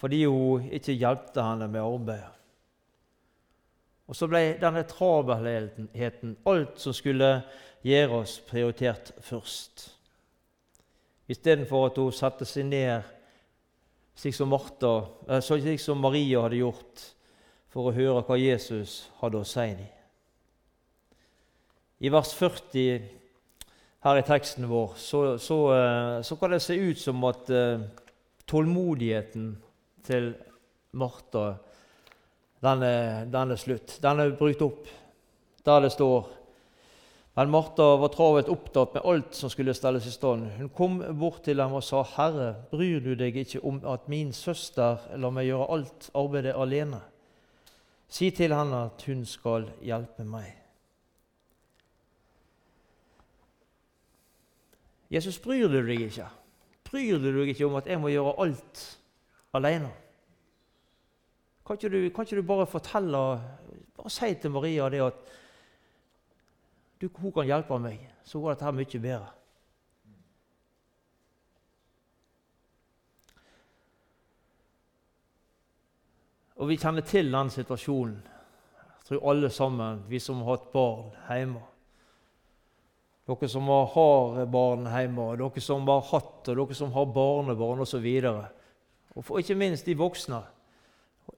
fordi 0.00 0.22
hun 0.24 0.70
ikke 0.72 0.96
hjalp 0.96 1.34
henne 1.36 1.66
med 1.68 1.84
arbeidet. 1.84 2.39
Og 4.10 4.16
så 4.18 4.26
ble 4.26 4.56
denne 4.58 4.82
travelheten, 4.90 6.34
alt 6.50 6.80
som 6.82 6.94
skulle 6.96 7.28
gjøre 7.86 8.22
oss, 8.24 8.40
prioritert 8.42 9.12
først. 9.22 9.86
Istedenfor 11.30 11.86
at 11.86 12.00
hun 12.02 12.10
satte 12.14 12.48
seg 12.48 12.66
ned 12.72 13.06
slik 14.18 14.34
som, 14.34 14.50
Martha, 14.50 15.06
eh, 15.28 15.38
slik 15.40 15.80
som 15.80 16.02
Maria 16.02 16.42
hadde 16.42 16.58
gjort, 16.58 17.06
for 17.70 17.86
å 17.86 17.94
høre 17.94 18.24
hva 18.26 18.36
Jesus 18.36 19.04
hadde 19.20 19.38
å 19.38 19.46
si 19.46 19.68
dem. 19.78 19.86
I 22.00 22.10
vers 22.10 22.34
40 22.34 23.06
her 24.02 24.18
i 24.18 24.26
teksten 24.26 24.66
vår 24.66 24.94
så, 24.98 25.22
så, 25.38 25.58
eh, 25.76 26.18
så 26.26 26.36
kan 26.40 26.50
det 26.50 26.62
se 26.64 26.74
ut 26.74 26.98
som 26.98 27.22
at 27.28 27.50
uh, 27.52 27.82
tålmodigheten 28.48 29.50
til 30.06 30.32
Martha 30.96 31.60
den 32.60 32.82
er, 32.82 33.24
den 33.24 33.54
er 33.54 33.60
slutt. 33.60 33.96
Den 34.02 34.20
er 34.20 34.36
brukt 34.36 34.62
opp. 34.62 34.88
Der 35.64 35.80
det 35.80 35.92
står 35.92 36.28
Men 37.36 37.50
Martha 37.50 37.96
var 37.96 38.10
travelt 38.10 38.48
opptatt 38.50 38.94
med 38.94 39.04
alt 39.06 39.36
som 39.38 39.50
skulle 39.52 39.74
stelles 39.74 40.06
i 40.06 40.10
stand. 40.10 40.48
Hun 40.58 40.68
kom 40.68 40.98
bort 41.16 41.44
til 41.46 41.60
ham 41.60 41.72
og 41.72 41.84
sa, 41.84 42.02
'Herre, 42.02 42.54
bryr 42.70 43.00
du 43.00 43.14
deg 43.14 43.36
ikke 43.36 43.64
om 43.64 43.80
at 43.86 44.08
min 44.08 44.32
søster 44.32 44.98
lar 45.16 45.30
meg 45.30 45.46
gjøre 45.46 45.70
alt 45.70 46.10
arbeidet 46.14 46.54
alene?' 46.56 47.00
'Si 48.08 48.30
til 48.30 48.52
henne 48.52 48.84
at 48.84 49.02
hun 49.06 49.24
skal 49.24 49.70
hjelpe 49.80 50.24
meg.' 50.24 50.58
Jesus, 55.10 55.38
bryr 55.38 55.68
du 55.68 55.86
deg 55.86 56.00
ikke? 56.00 56.26
Bryr 56.90 57.18
du 57.18 57.30
deg 57.40 57.48
ikke 57.48 57.66
om 57.66 57.74
at 57.74 57.86
jeg 57.86 58.00
må 58.00 58.08
gjøre 58.08 58.34
alt 58.42 58.98
alene? 59.54 59.90
Kan 61.66 61.76
ikke 61.76 61.92
du, 61.92 62.00
kan 62.14 62.24
ikke 62.26 62.40
du 62.40 62.46
bare 62.46 62.66
fortelle 62.66 63.18
Bare 63.96 64.10
si 64.10 64.34
til 64.34 64.50
Maria 64.50 64.88
det 64.88 65.02
at 65.04 65.18
du, 67.00 67.08
hun 67.16 67.32
kan 67.32 67.48
hjelpe 67.48 67.78
meg, 67.80 68.00
så 68.24 68.40
går 68.40 68.54
dette 68.54 68.72
mye 68.76 69.00
bedre. 69.00 69.28
Og 76.60 76.68
vi 76.68 76.76
kjenner 76.76 77.04
til 77.08 77.32
den 77.32 77.50
situasjonen. 77.50 78.18
Jeg 78.20 79.06
tror 79.08 79.30
alle 79.30 79.48
sammen, 79.50 80.02
vi 80.08 80.20
som 80.20 80.42
har 80.44 80.58
hatt 80.58 80.68
barn 80.74 81.14
hjemme. 81.30 81.62
Dere 83.30 83.48
som 83.48 83.68
har 83.70 84.44
barn 84.52 84.84
hjemme, 84.90 85.30
dere 85.40 85.62
som 85.64 85.88
har 85.88 86.04
hatt, 86.10 86.50
og 86.50 86.56
dere 86.60 86.76
som 86.76 86.92
har 86.92 87.08
barnebarn 87.14 87.80
osv. 87.80 88.08
Og, 88.28 88.44
og 89.16 89.24
for 89.24 89.40
ikke 89.40 89.56
minst 89.56 89.88
de 89.88 89.96
voksne. 89.96 90.42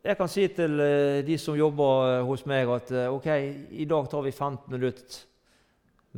Jeg 0.02 0.18
kan 0.18 0.30
si 0.30 0.48
til 0.50 0.80
eh, 0.82 1.20
de 1.26 1.36
som 1.38 1.56
jobber 1.58 2.08
eh, 2.08 2.24
hos 2.26 2.42
meg, 2.50 2.70
at 2.74 2.90
eh, 2.90 3.12
ok, 3.12 3.28
i 3.70 3.86
dag 3.86 4.08
tar 4.10 4.24
vi 4.24 4.32
15 4.32 4.72
minutter 4.74 5.20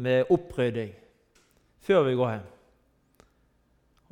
med 0.04 0.30
opprydding 0.32 0.94
før 1.84 2.06
vi 2.08 2.16
går 2.16 2.30
hjem. 2.32 2.50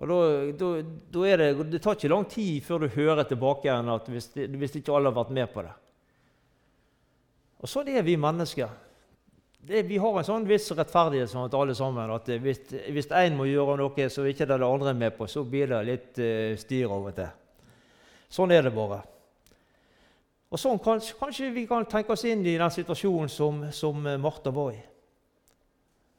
Og 0.02 0.10
da, 0.10 0.18
da, 0.58 0.70
da 1.14 1.26
er 1.28 1.40
det, 1.40 1.50
det 1.72 1.80
tar 1.82 1.96
ikke 1.96 2.10
lang 2.12 2.26
tid 2.28 2.64
før 2.66 2.84
du 2.84 2.92
hører 2.96 3.24
tilbake 3.28 3.68
igjen 3.68 3.90
at 3.92 4.08
hvis, 4.12 4.32
hvis 4.34 4.78
ikke 4.80 4.92
alle 4.96 5.12
har 5.12 5.20
vært 5.22 5.34
med 5.36 5.52
på 5.54 5.64
det. 5.64 5.72
Og 7.62 7.70
sånn 7.70 7.92
er 7.92 8.04
vi 8.04 8.18
mennesker 8.20 8.72
det, 9.62 9.84
vi 9.86 9.98
har 10.02 10.16
en 10.18 10.26
sånn 10.26 10.46
viss 10.48 10.66
rettferdighet 10.74 11.30
sånn 11.30 11.46
at 11.46 11.54
alle 11.54 11.74
sammen, 11.78 12.10
at 12.10 12.26
hvis 12.42 13.12
én 13.14 13.36
må 13.38 13.46
gjøre 13.46 13.76
noe 13.78 14.08
som 14.10 14.26
ikke 14.26 14.48
det 14.50 14.58
andre 14.58 14.90
er 14.90 14.98
med 14.98 15.14
på, 15.14 15.28
så 15.30 15.44
blir 15.46 15.70
det 15.70 15.82
litt 15.86 16.18
uh, 16.18 16.58
styr 16.58 16.90
og 16.90 17.12
til. 17.14 17.30
Sånn 18.32 18.50
er 18.50 18.66
det 18.66 18.72
bare. 18.74 18.98
Og 20.52 20.60
sånn 20.60 20.80
kanskje, 20.84 21.14
kanskje, 21.16 21.46
vi 21.54 21.64
kan 21.68 21.86
tenke 21.88 22.12
oss 22.12 22.26
inn 22.28 22.42
i 22.44 22.58
den 22.60 22.72
situasjonen 22.72 23.30
som, 23.32 23.62
som 23.72 24.04
Martha 24.20 24.52
var 24.52 24.74
i. 24.74 24.80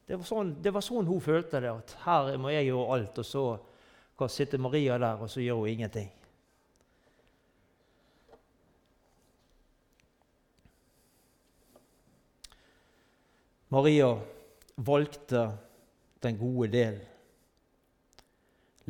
Det 0.04 0.18
var, 0.18 0.26
sånn, 0.26 0.50
det 0.60 0.72
var, 0.74 0.82
sånn, 0.82 1.06
hun 1.06 1.22
følte 1.22 1.60
det, 1.62 1.70
at 1.70 1.94
her 2.02 2.34
må 2.42 2.50
jeg 2.50 2.66
gjøre 2.66 2.96
alt, 2.96 3.20
og 3.22 3.28
så 3.28 3.44
kan 4.18 4.32
sitte 4.32 4.58
Maria 4.58 4.98
der, 4.98 5.22
og 5.22 5.30
så 5.30 5.40
gjør 5.40 5.62
hun 5.62 5.70
ingenting. 5.70 6.10
Maria 13.74 14.10
valgte 14.76 15.44
den 16.26 16.40
gode 16.42 16.68
del, 16.74 16.98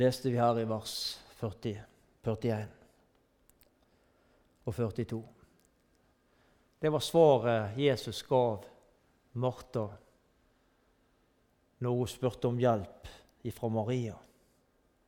leste 0.00 0.32
vi 0.32 0.40
her 0.40 0.58
i 0.60 0.66
vers 0.68 0.96
40, 1.38 1.84
41 2.24 2.83
og 4.64 4.74
42. 4.74 5.22
Det 6.80 6.92
var 6.92 7.00
svaret 7.00 7.78
Jesus 7.78 8.22
gav 8.22 8.64
Martha 9.32 9.86
når 11.84 11.96
hun 11.98 12.08
spurte 12.08 12.48
om 12.48 12.58
hjelp 12.60 13.08
fra 13.52 13.68
Maria. 13.68 14.14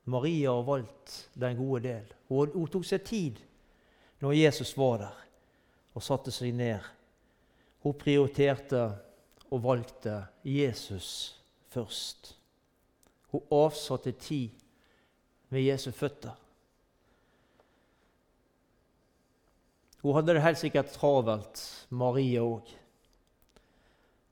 Maria 0.04 0.52
har 0.52 0.62
valgt 0.62 1.30
den 1.34 1.56
gode 1.56 1.82
del. 1.88 2.12
Hun, 2.28 2.68
tok 2.68 2.84
seg 2.84 3.04
tid 3.06 3.40
når 4.20 4.36
Jesus 4.36 4.74
var 4.76 5.00
der, 5.00 5.16
og 5.96 6.04
satte 6.04 6.32
seg 6.34 6.54
ned. 6.56 6.84
Hun 7.84 7.96
prioriterte 7.98 8.82
og 9.50 9.62
valgte 9.64 10.18
Jesus 10.44 11.38
først. 11.72 12.34
Hun 13.32 13.48
avsatte 13.52 14.12
tid 14.12 14.50
med 15.48 15.64
Jesu 15.64 15.90
føtter. 15.90 16.34
Hun 20.06 20.14
hadde 20.14 20.36
det 20.36 20.42
helt 20.44 20.58
sikkert 20.60 20.92
travelt, 20.94 21.60
Maria 21.90 22.44
òg. 22.46 22.68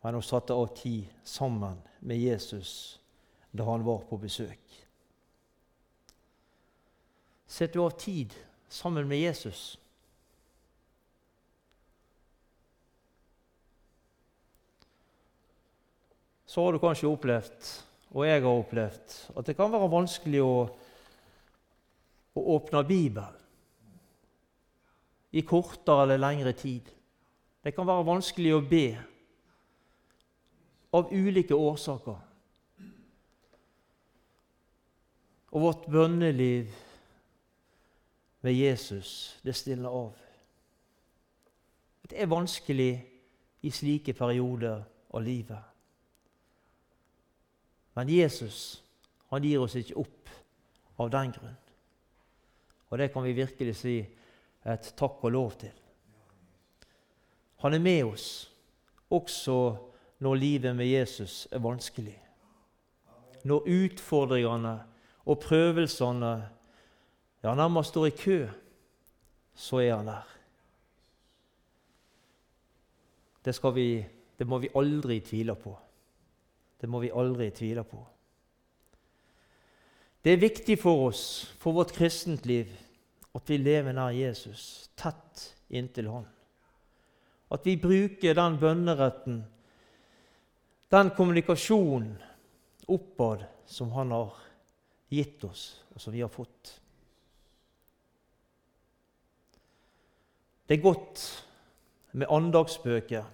Men 0.04 0.14
hun 0.14 0.22
satte 0.22 0.54
av 0.54 0.68
tid 0.78 1.08
sammen 1.26 1.80
med 1.98 2.20
Jesus 2.22 3.00
da 3.50 3.66
han 3.66 3.82
var 3.82 4.04
på 4.06 4.18
besøk. 4.22 4.76
Setter 7.50 7.80
du 7.80 7.82
av 7.88 7.96
tid 7.98 8.34
sammen 8.70 9.10
med 9.10 9.18
Jesus? 9.18 9.74
så 16.54 16.62
har 16.62 16.72
du 16.72 16.78
kanskje 16.78 17.08
opplevd, 17.10 17.68
og 18.14 18.28
jeg 18.28 18.42
har 18.44 18.60
opplevd, 18.60 19.14
at 19.34 19.48
det 19.48 19.56
kan 19.58 19.72
være 19.72 19.90
vanskelig 19.90 20.38
å, 20.44 20.52
å 22.30 22.44
åpne 22.54 22.84
Bibelen 22.87 23.43
i 25.35 25.42
kortere 25.42 26.03
eller 26.03 26.20
lengre 26.23 26.53
tid. 26.53 26.90
Det 27.64 27.75
kan 27.75 27.87
være 27.88 28.07
vanskelig 28.07 28.53
å 28.55 28.62
be 28.70 28.87
av 30.94 31.11
ulike 31.11 31.57
årsaker. 31.59 32.20
Og 35.55 35.62
vårt 35.62 35.87
bønneliv 35.90 36.70
med 38.44 38.55
Jesus, 38.55 39.38
det 39.42 39.57
stiller 39.57 39.90
av. 39.90 40.12
Det 42.05 42.20
er 42.20 42.31
vanskelig 42.31 42.92
i 43.64 43.70
slike 43.73 44.14
perioder 44.14 44.85
av 45.11 45.23
livet. 45.23 45.70
Men 47.94 48.11
Jesus 48.11 48.83
han 49.31 49.42
gir 49.42 49.62
oss 49.64 49.75
ikke 49.75 49.97
opp 49.99 50.31
av 51.03 51.09
den 51.11 51.33
grunn. 51.35 51.57
Og 52.90 53.01
det 53.01 53.09
kan 53.11 53.25
vi 53.25 53.33
virkelig 53.35 53.75
si 53.81 53.97
et 54.64 54.94
takk 54.96 55.24
og 55.24 55.33
lov 55.33 55.53
til. 55.61 55.72
Han 57.64 57.74
er 57.74 57.83
med 57.83 58.05
oss 58.05 58.29
også 59.12 59.59
når 60.24 60.35
livet 60.40 60.77
med 60.77 60.88
Jesus 60.88 61.48
er 61.53 61.62
vanskelig. 61.64 62.16
Når 63.44 63.68
utfordringene 63.68 64.74
og 65.24 65.40
prøvelsene 65.40 66.35
ja, 67.44 67.55
nærmest 67.55 67.92
står 67.92 68.07
i 68.07 68.16
kø, 68.16 68.38
så 69.55 69.83
er 69.85 69.96
han 69.96 70.09
der. 70.09 70.31
Det, 73.44 73.74
vi, 73.74 74.07
det 74.38 74.46
må 74.46 74.59
vi 74.59 74.72
aldri 74.77 75.20
tvile 75.20 75.55
på. 75.55 75.77
Det 76.81 76.88
må 76.88 77.00
vi 77.00 77.12
aldri 77.14 77.50
tvile 77.50 77.85
på. 77.85 78.00
Det 80.24 80.33
er 80.33 80.40
viktig 80.40 80.79
for 80.81 81.07
oss, 81.11 81.55
for 81.61 81.77
vårt 81.77 81.92
kristent 81.92 82.46
liv, 82.46 82.70
at 83.35 83.51
vi 83.51 83.59
lever 83.59 83.94
nær 83.97 84.14
Jesus, 84.14 84.90
tett 84.97 85.49
inntil 85.75 86.09
Han. 86.12 86.27
At 87.55 87.66
vi 87.66 87.77
bruker 87.81 88.37
den 88.37 88.59
bønneretten, 88.61 89.42
den 90.94 91.11
kommunikasjonen 91.16 92.14
oppad 92.87 93.44
som 93.66 93.90
Han 93.92 94.14
har 94.14 94.38
gitt 95.11 95.44
oss, 95.44 95.83
og 95.94 96.01
som 96.01 96.14
vi 96.14 96.23
har 96.23 96.33
fått. 96.33 96.81
Det 100.64 100.79
er 100.79 100.83
godt 100.83 101.25
med 102.12 102.31
andagsbøker. 102.31 103.25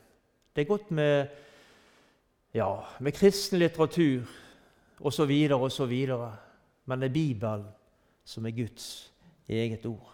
Det 0.53 0.65
er 0.65 0.69
godt 0.69 0.91
med 0.91 1.29
ja, 2.53 2.85
med 2.99 3.15
kristen 3.15 3.61
litteratur 3.61 4.27
osv. 4.99 5.31
osv. 5.55 5.95
Men 6.85 7.01
det 7.01 7.09
er 7.09 7.15
Bibelen 7.15 7.69
som 8.25 8.47
er 8.47 8.57
Guds 8.57 9.10
eget 9.51 9.87
ord. 9.87 10.07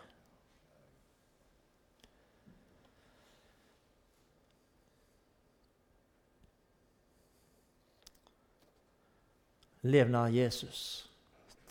Lev 9.86 10.10
nær 10.10 10.32
Jesus, 10.34 11.06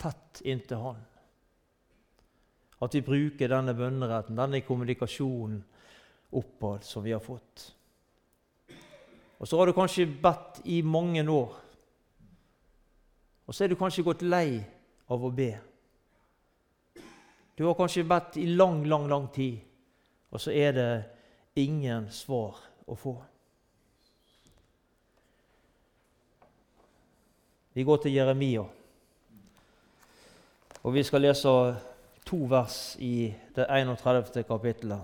tett 0.00 0.40
inntil 0.46 0.80
Han. 0.80 1.02
At 2.80 2.94
vi 2.94 3.04
bruker 3.04 3.50
denne 3.50 3.74
bønneretten, 3.76 4.36
denne 4.36 4.62
kommunikasjonen 4.64 5.62
oppad 6.36 6.84
som 6.84 7.04
vi 7.04 7.12
har 7.12 7.24
fått. 7.24 7.72
Og 9.36 9.48
så 9.48 9.58
har 9.58 9.68
du 9.68 9.76
kanskje 9.76 10.08
bedt 10.08 10.62
i 10.64 10.80
mange 10.82 11.24
år. 11.28 11.56
Og 13.46 13.54
så 13.54 13.64
er 13.64 13.72
du 13.72 13.78
kanskje 13.78 14.04
gått 14.04 14.24
lei 14.24 14.60
av 15.12 15.24
å 15.24 15.32
be. 15.32 15.52
Du 17.58 17.64
har 17.64 17.74
kanskje 17.74 18.04
bedt 18.04 18.36
i 18.36 18.46
lang, 18.46 18.84
lang, 18.86 19.08
lang 19.08 19.32
tid, 19.32 19.58
og 20.30 20.40
så 20.40 20.52
er 20.52 20.72
det 20.76 20.90
ingen 21.56 22.10
svar 22.12 22.58
å 22.84 22.96
få. 23.00 23.14
Vi 27.72 27.84
går 27.84 28.02
til 28.02 28.12
Jeremia. 28.12 28.64
Og 30.82 30.94
vi 30.94 31.02
skal 31.04 31.24
lese 31.24 31.50
to 32.26 32.44
vers 32.48 32.96
i 33.00 33.32
det 33.56 33.66
31. 33.68 34.44
kapittelet. 34.48 35.00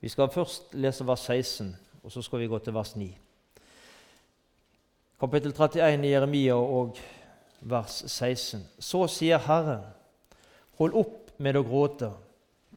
Vi 0.00 0.08
skal 0.08 0.32
først 0.32 0.74
lese 0.74 1.06
vers 1.06 1.20
16, 1.28 1.76
og 2.02 2.12
så 2.12 2.22
skal 2.22 2.40
vi 2.42 2.50
gå 2.50 2.58
til 2.58 2.74
vers 2.74 2.96
9. 2.96 3.08
Kapittel 5.20 5.52
31 5.54 6.06
i 6.08 6.10
Jeremia 6.10 6.56
og 6.56 6.96
vers 7.60 8.02
16. 8.10 8.64
Så 8.78 9.06
sier 9.06 9.38
Herren, 9.38 9.84
hold 10.78 10.96
opp 10.98 11.32
med 11.42 11.58
å 11.58 11.64
gråte, 11.66 12.10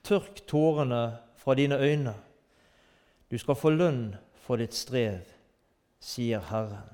tørk 0.05 0.43
tårene 0.49 1.03
fra 1.39 1.55
dine 1.57 1.77
øyne. 1.77 2.15
Du 3.29 3.37
skal 3.41 3.57
få 3.57 3.71
lønn 3.73 4.15
for 4.45 4.61
ditt 4.61 4.75
strev, 4.77 5.23
sier 5.99 6.43
Herren. 6.51 6.91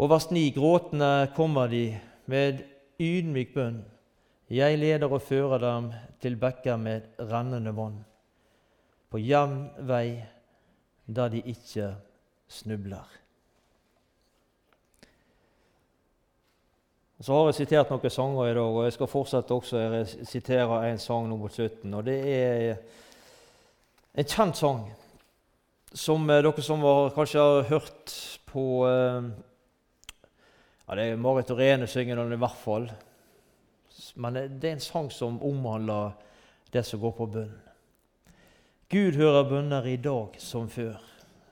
Og 0.00 0.08
vers 0.08 0.30
9. 0.32 0.46
Gråtende 0.56 1.30
kommer 1.36 1.68
de 1.68 1.84
med 2.30 2.62
ydmyk 3.02 3.50
bønn. 3.52 3.82
Jeg 4.50 4.78
leder 4.80 5.12
og 5.12 5.22
fører 5.22 5.60
dem 5.62 5.90
til 6.22 6.38
bekker 6.40 6.78
med 6.80 7.20
rennende 7.30 7.74
vann, 7.76 8.00
på 9.10 9.20
jevn 9.20 9.66
vei 9.86 10.22
der 11.06 11.30
de 11.34 11.42
ikke 11.52 11.92
snubler. 12.48 13.19
Så 17.20 17.34
har 17.36 17.50
jeg 17.50 17.58
sitert 17.58 17.90
noen 17.92 18.12
sanger 18.12 18.48
i 18.48 18.54
dag, 18.56 18.76
og 18.78 18.86
jeg 18.86 18.94
skal 18.94 19.08
fortsette 19.12 19.52
også. 19.52 19.76
å 19.76 20.04
sitere 20.24 20.78
en 20.88 20.98
sang 20.98 21.26
nå 21.28 21.36
mot 21.36 21.52
slutten. 21.52 21.92
og 21.94 22.06
Det 22.06 22.16
er 22.32 22.78
en 24.16 24.24
kjent 24.24 24.56
sang 24.56 24.86
som 25.92 26.24
eh, 26.30 26.40
dere 26.40 26.62
som 26.64 26.80
var, 26.80 27.10
kanskje 27.12 27.42
har 27.44 27.68
hørt 27.68 28.14
på 28.48 28.64
eh, 28.88 29.28
ja, 30.86 30.94
Det 30.96 31.04
er 31.04 31.20
Marit 31.20 31.50
Rene 31.50 31.86
synger 31.86 32.22
den 32.22 32.32
i 32.32 32.40
hvert 32.40 32.56
fall. 32.62 32.88
Men 34.16 34.40
det 34.40 34.70
er 34.70 34.78
en 34.78 34.80
sang 34.80 35.12
som 35.12 35.36
omhandler 35.44 36.16
det 36.72 36.86
som 36.88 37.04
går 37.04 37.14
på 37.18 37.28
bønn. 37.36 37.52
Gud 38.90 39.20
hører 39.20 39.44
bønner 39.50 39.86
i 39.86 39.98
dag 40.00 40.40
som 40.40 40.72
før. 40.72 40.96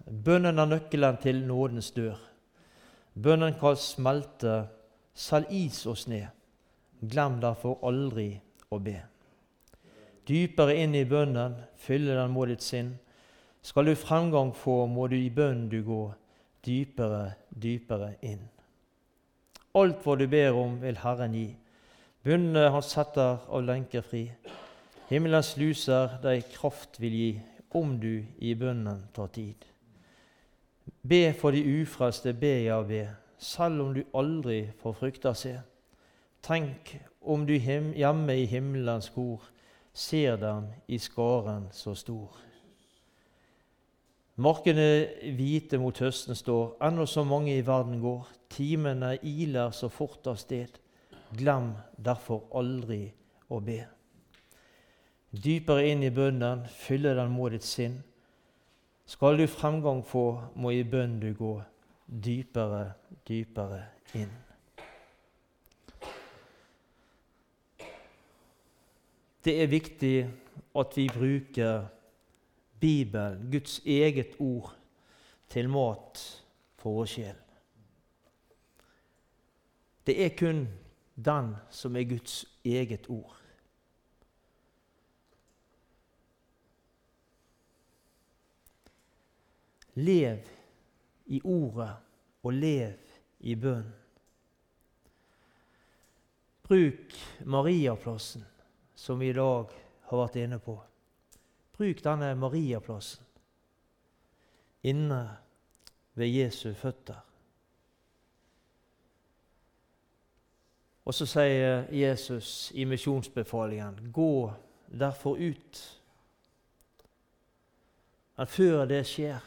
Bønnen 0.09 0.59
er 0.59 0.73
nøkkelen 0.73 1.21
til 1.21 1.45
nådens 1.45 1.93
dør. 1.93 2.17
Bønnen 3.13 3.53
kan 3.61 3.77
smelte 3.77 4.63
selv 5.19 5.51
is 5.51 5.83
og 5.91 5.99
sne. 5.99 6.23
Glem 6.99 7.39
derfor 7.43 7.81
aldri 7.87 8.31
å 8.71 8.79
be. 8.83 8.97
Dypere 10.29 10.77
inn 10.83 10.95
i 10.95 11.07
bønnen, 11.09 11.57
fylle 11.81 12.17
den 12.19 12.35
må 12.35 12.47
ditt 12.49 12.63
sinn. 12.63 12.93
Skal 13.65 13.89
du 13.89 13.95
fremgang 13.99 14.53
få, 14.55 14.85
må 14.87 15.09
du 15.09 15.17
i 15.19 15.31
bønnen 15.35 15.69
du 15.73 15.81
gå, 15.87 16.03
dypere, 16.65 17.35
dypere 17.51 18.15
inn. 18.27 18.45
Alt 19.79 20.05
hva 20.05 20.17
du 20.19 20.27
ber 20.31 20.57
om, 20.59 20.79
vil 20.83 21.01
Herren 21.03 21.35
gi. 21.37 21.49
Bundet 22.25 22.71
han 22.75 22.85
setter 22.85 23.39
av 23.47 23.65
lenker 23.65 24.05
fri. 24.05 24.27
Himmelens 25.09 25.55
luser 25.57 26.19
deg 26.23 26.51
kraft 26.53 26.99
vil 27.01 27.15
gi, 27.17 27.31
om 27.79 27.97
du 28.01 28.25
i 28.45 28.55
bønnen 28.59 29.07
tar 29.17 29.31
tid. 29.33 29.65
Be 31.01 31.33
for 31.37 31.57
de 31.57 31.63
ufrelste, 31.81 32.35
be 32.37 32.53
ja, 32.67 32.83
be, 32.85 33.07
selv 33.39 33.83
om 33.83 33.95
du 33.95 34.03
aldri 34.15 34.65
får 34.83 34.97
frykta 34.99 35.35
se. 35.35 35.55
Tenk 36.43 36.97
om 37.21 37.47
du 37.47 37.55
hjemme 37.59 38.35
i 38.35 38.47
himmelens 38.47 39.11
kor 39.15 39.43
ser 39.93 40.37
dem 40.37 40.69
i 40.87 40.99
skaren 40.99 41.69
så 41.73 41.95
stor. 41.99 42.37
Markene 44.39 45.09
hvite 45.35 45.81
mot 45.83 45.99
høsten 45.99 46.39
står, 46.39 46.77
ennå 46.87 47.09
så 47.11 47.25
mange 47.27 47.57
i 47.57 47.65
verden 47.67 47.99
går. 48.01 48.29
Timene 48.55 49.17
iler 49.27 49.73
så 49.75 49.89
fort 49.91 50.27
av 50.31 50.39
sted. 50.39 50.79
Glem 51.35 51.73
derfor 51.97 52.47
aldri 52.55 53.09
å 53.51 53.59
be. 53.61 53.81
Dypere 55.35 55.89
inn 55.91 56.07
i 56.07 56.13
bønnen, 56.15 56.63
fylle 56.71 57.17
den 57.19 57.35
må 57.35 57.51
ditt 57.51 57.67
sinn. 57.67 57.99
Skal 59.09 59.41
du 59.41 59.49
fremgang 59.51 60.05
få, 60.07 60.29
må 60.55 60.71
i 60.71 60.87
bønn 60.87 61.19
du 61.21 61.33
gå 61.35 61.57
dypere, 62.09 62.93
dypere 63.29 63.83
inn. 64.17 64.33
Det 69.45 69.55
er 69.63 69.71
viktig 69.71 70.17
at 70.77 70.97
vi 70.97 71.07
bruker 71.13 71.87
Bibelen, 72.81 73.51
Guds 73.53 73.81
eget 73.87 74.37
ord, 74.39 74.75
til 75.49 75.69
mat 75.69 76.21
for 76.77 76.99
vår 76.99 77.09
sjel. 77.09 77.39
Det 80.07 80.17
er 80.25 80.37
kun 80.37 80.67
den 81.17 81.55
som 81.71 81.97
er 81.97 82.09
Guds 82.09 82.45
eget 82.65 83.09
ord. 83.09 83.35
Lev 89.95 90.58
i 91.29 91.41
ordet 91.45 91.93
og 92.43 92.53
lev 92.53 93.15
i 93.41 93.55
bønn. 93.55 93.89
Bruk 96.69 97.15
Mariaplassen, 97.45 98.45
som 98.95 99.21
vi 99.21 99.31
i 99.31 99.37
dag 99.37 99.73
har 100.11 100.21
vært 100.21 100.37
inne 100.41 100.59
på. 100.61 100.75
Bruk 101.77 102.03
denne 102.05 102.35
Mariaplassen 102.37 103.25
inne 104.89 105.23
ved 106.19 106.29
Jesu 106.29 106.73
føtter. 106.75 107.25
Og 111.09 111.15
så 111.17 111.25
sier 111.27 111.87
Jesus 111.95 112.73
i 112.75 112.85
misjonsbefalingen, 112.85 114.13
'Gå 114.13 114.53
derfor 114.99 115.37
ut'. 115.37 116.01
Men 118.37 118.47
før 118.47 118.85
det 118.85 119.07
skjer, 119.07 119.41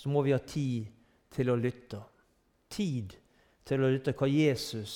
så 0.00 0.08
må 0.08 0.22
vi 0.22 0.32
ha 0.32 0.38
tid 0.40 0.86
til 1.28 1.50
å 1.52 1.58
lytte. 1.60 1.98
Tid 2.72 3.12
til 3.68 3.82
å 3.84 3.90
lytte 3.92 4.14
hva 4.16 4.30
Jesus 4.32 4.94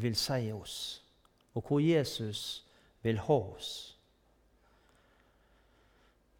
vil 0.00 0.16
si 0.16 0.48
oss, 0.56 0.76
og 1.52 1.68
hvor 1.68 1.82
Jesus 1.84 2.40
vil 3.04 3.20
ha 3.26 3.36
oss. 3.36 3.74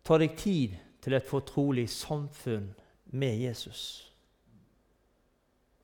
Ta 0.09 0.17
deg 0.23 0.39
tid 0.41 0.79
til 1.05 1.19
et 1.19 1.29
fortrolig 1.29 1.85
samfunn 1.93 2.71
med 3.12 3.45
Jesus. 3.45 3.85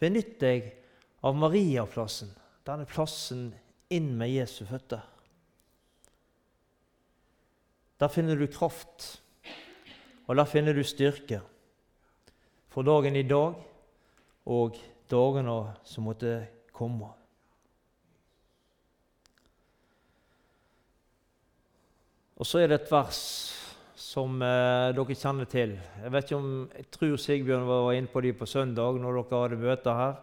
Benytt 0.01 0.39
deg 0.41 0.73
av 1.21 1.37
Mariaplassen, 1.37 2.33
denne 2.65 2.89
plassen 2.89 3.51
inn 3.93 4.15
med 4.17 4.33
Jesu 4.33 4.65
føtter. 4.65 5.05
Der 8.01 8.09
finner 8.09 8.41
du 8.41 8.49
kraft, 8.49 9.19
og 10.25 10.39
der 10.41 10.49
finner 10.49 10.73
du 10.73 10.87
styrke 10.89 11.45
for 12.73 12.87
dagen 12.89 13.17
i 13.17 13.27
dag 13.29 13.59
og 14.49 14.79
dagene 15.13 15.57
som 15.85 16.07
måtte 16.09 16.39
komme. 16.73 17.11
Og 22.41 22.49
så 22.49 22.63
er 22.63 22.73
det 22.73 22.81
et 22.81 22.91
vers 22.91 23.21
som 24.03 24.41
eh, 24.43 24.89
dere 24.97 25.15
kjenner 25.15 25.47
til. 25.53 25.77
Jeg 25.77 26.15
vet 26.15 26.27
ikke 26.27 26.41
om, 26.41 26.51
jeg 26.73 26.89
tror 26.97 27.15
Sigbjørn 27.21 27.69
var 27.69 27.93
inne 27.95 28.11
på 28.11 28.25
det 28.25 28.33
på 28.41 28.49
søndag 28.49 28.99
når 28.99 29.21
dere 29.21 29.45
hadde 29.45 29.61
møte 29.63 29.95
her. 30.01 30.19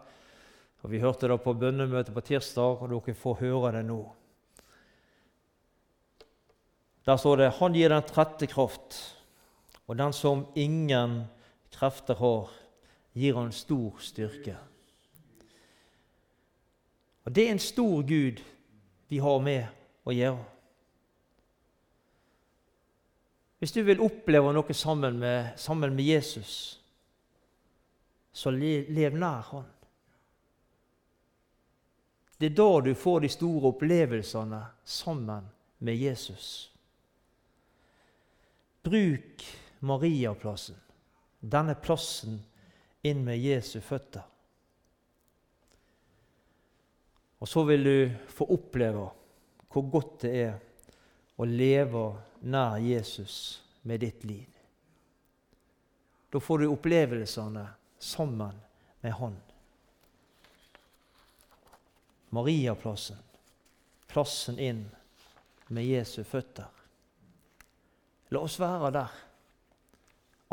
Og 0.82 0.90
Vi 0.90 1.00
hørte 1.00 1.30
det 1.30 1.38
på 1.44 1.54
bønnemøtet 1.54 2.14
på 2.16 2.24
tirsdag, 2.24 2.82
og 2.82 2.90
dere 2.90 3.14
får 3.14 3.40
høre 3.44 3.72
det 3.78 3.86
nå. 3.86 4.02
Der 7.06 7.16
står 7.16 7.36
det 7.36 7.52
'Han 7.52 7.72
gir 7.72 7.88
den 7.88 8.02
trette 8.02 8.46
kraft', 8.46 9.14
og 9.88 9.96
den 9.96 10.12
som 10.12 10.46
ingen 10.54 11.28
krefter 11.74 12.18
har, 12.20 12.50
gir 13.12 13.34
han 13.38 13.52
stor 13.52 13.98
styrke. 14.00 14.56
Og 17.24 17.32
Det 17.32 17.46
er 17.46 17.52
en 17.52 17.62
stor 17.62 18.02
Gud 18.02 18.40
vi 19.08 19.18
har 19.18 19.38
med 19.44 19.66
å 20.06 20.14
gjøre. 20.14 20.44
Hvis 23.60 23.74
du 23.76 23.82
vil 23.84 24.00
oppleve 24.00 24.54
noe 24.56 24.74
sammen 24.74 25.18
med, 25.20 25.50
sammen 25.60 25.92
med 25.94 26.04
Jesus, 26.04 26.80
så 28.32 28.50
lev 28.50 29.18
nær 29.18 29.44
Han. 29.50 29.66
Det 32.40 32.48
er 32.48 32.56
da 32.56 32.80
du 32.80 32.94
får 32.96 33.20
de 33.20 33.28
store 33.28 33.68
opplevelsene 33.68 34.62
sammen 34.84 35.50
med 35.84 35.96
Jesus. 35.96 36.70
Bruk 38.82 39.44
Mariaplassen, 39.80 40.78
denne 41.40 41.74
plassen 41.74 42.38
inn 43.02 43.24
med 43.24 43.40
Jesu 43.40 43.80
føtter. 43.80 44.26
Og 47.40 47.48
så 47.48 47.64
vil 47.64 47.84
du 47.84 47.96
få 48.28 48.46
oppleve 48.52 49.06
hvor 49.70 49.86
godt 49.88 50.26
det 50.26 50.32
er 50.44 50.56
å 51.40 51.46
leve 51.48 52.02
nær 52.44 52.76
Jesus 52.84 53.62
med 53.88 54.02
ditt 54.04 54.24
liv. 54.28 54.48
Da 56.30 56.40
får 56.40 56.58
du 56.58 56.66
opplevelsene 56.68 57.64
sammen 57.98 58.58
med 59.00 59.16
Han. 59.18 59.38
Mariaplassen, 62.30 63.18
plassen 64.06 64.58
inn 64.62 64.84
med 65.72 65.88
Jesu 65.88 66.20
føtter. 66.24 66.68
La 68.30 68.44
oss 68.46 68.60
være 68.60 68.92
der, 68.94 69.16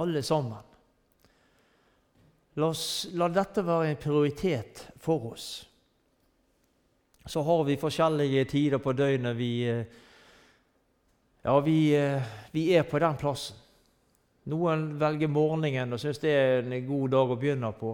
alle 0.02 0.24
sammen. 0.26 0.67
La, 2.58 2.72
oss, 2.72 3.08
la 3.14 3.28
dette 3.30 3.62
være 3.62 3.92
en 3.92 4.00
prioritet 4.02 4.88
for 4.98 5.32
oss. 5.34 5.48
Så 7.28 7.44
har 7.46 7.64
vi 7.68 7.78
forskjellige 7.78 8.46
tider 8.50 8.82
på 8.82 8.96
døgnet 8.98 9.36
vi, 9.38 9.52
ja, 11.44 11.56
vi, 11.60 11.80
vi 12.52 12.64
er 12.74 12.88
på 12.88 13.02
den 13.04 13.18
plassen. 13.20 13.60
Noen 14.48 14.94
velger 14.98 15.28
morgenen 15.28 15.92
og 15.92 16.00
syns 16.00 16.22
det 16.24 16.32
er 16.32 16.62
en 16.64 16.88
god 16.88 17.12
dag 17.12 17.34
å 17.34 17.38
begynne 17.40 17.72
på. 17.76 17.92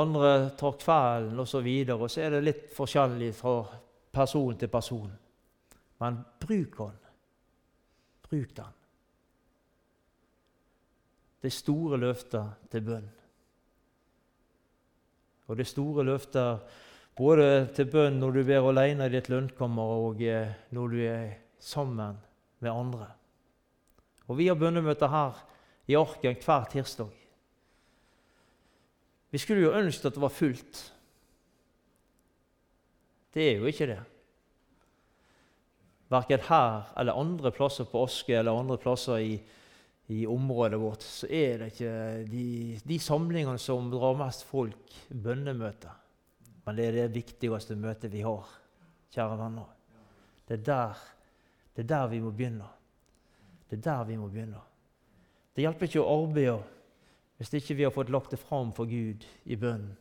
Andre 0.00 0.32
tar 0.56 0.78
kvelden 0.80 1.42
osv. 1.44 1.68
Og, 1.68 1.92
og 2.00 2.10
så 2.10 2.24
er 2.24 2.34
det 2.34 2.46
litt 2.46 2.64
forskjellig 2.72 3.30
fra 3.36 3.60
person 4.16 4.56
til 4.58 4.72
person. 4.72 5.12
Men 6.00 6.18
bruk 6.40 6.80
den. 6.80 6.98
Bruk 8.28 8.56
den. 8.56 8.74
Det 11.44 11.52
store 11.54 12.00
løfter 12.00 12.56
til 12.72 12.84
bønn. 12.88 13.08
Og 15.48 15.56
det 15.56 15.66
store 15.68 16.04
løfter 16.04 16.60
både 17.18 17.68
til 17.74 17.88
bønn 17.90 18.20
når 18.20 18.36
du 18.36 18.42
ber 18.46 18.68
alene 18.70 19.08
i 19.08 19.14
ditt 19.16 19.30
lønnkammer, 19.32 19.94
og 20.08 20.22
eh, 20.22 20.52
når 20.76 20.92
du 20.92 20.98
er 21.02 21.30
sammen 21.58 22.18
med 22.62 22.70
andre. 22.72 23.08
Og 24.28 24.36
Vi 24.38 24.46
har 24.46 24.58
bønnemøter 24.60 25.08
her 25.08 25.40
i 25.88 25.96
Arken 25.96 26.36
hver 26.44 26.68
tirsdag. 26.70 27.10
Vi 29.30 29.38
skulle 29.38 29.64
jo 29.64 29.74
ønske 29.76 30.08
at 30.08 30.16
det 30.16 30.22
var 30.22 30.32
fullt. 30.32 30.80
Det 33.34 33.44
er 33.44 33.58
jo 33.58 33.68
ikke 33.68 33.88
det. 33.90 34.00
Verken 36.08 36.44
her 36.48 36.92
eller 36.96 37.18
andre 37.20 37.52
plasser 37.52 37.88
på 37.88 38.04
Aske 38.06 38.36
eller 38.36 38.56
andre 38.56 38.78
plasser 38.80 39.20
i, 39.20 39.34
i 40.08 40.26
området 40.26 40.80
vårt, 40.80 41.02
så 41.04 41.28
er 41.28 41.58
det 41.60 41.72
ikke 41.74 41.92
de, 42.30 42.44
de 42.88 42.96
samlingene 43.02 43.60
som 43.60 43.90
drar 43.92 44.16
mest 44.16 44.46
folk, 44.48 44.94
bønnemøter. 45.12 45.92
Men 46.64 46.78
det 46.78 46.86
er 46.86 46.96
det 46.96 47.12
viktigste 47.12 47.76
møtet 47.76 48.12
vi 48.12 48.24
har, 48.24 48.48
kjære 49.12 49.36
venner. 49.40 49.68
Det 50.48 50.56
er 50.58 50.64
der, 50.64 51.04
det 51.76 51.84
er 51.84 51.90
der 51.92 52.08
vi 52.08 52.22
må 52.24 52.32
begynne. 52.32 52.70
Det 53.68 53.78
er 53.78 53.84
der 53.84 54.08
vi 54.08 54.16
må 54.16 54.30
begynne. 54.32 54.64
Det 55.52 55.66
hjelper 55.66 55.90
ikke 55.90 56.02
å 56.04 56.18
arbeide 56.22 56.58
hvis 57.38 57.52
ikke 57.60 57.76
vi 57.78 57.84
har 57.86 57.94
fått 57.94 58.10
lagt 58.10 58.32
det 58.34 58.40
fram 58.40 58.72
for 58.74 58.88
Gud 58.90 59.22
i 59.46 59.56
bønnen 59.60 59.92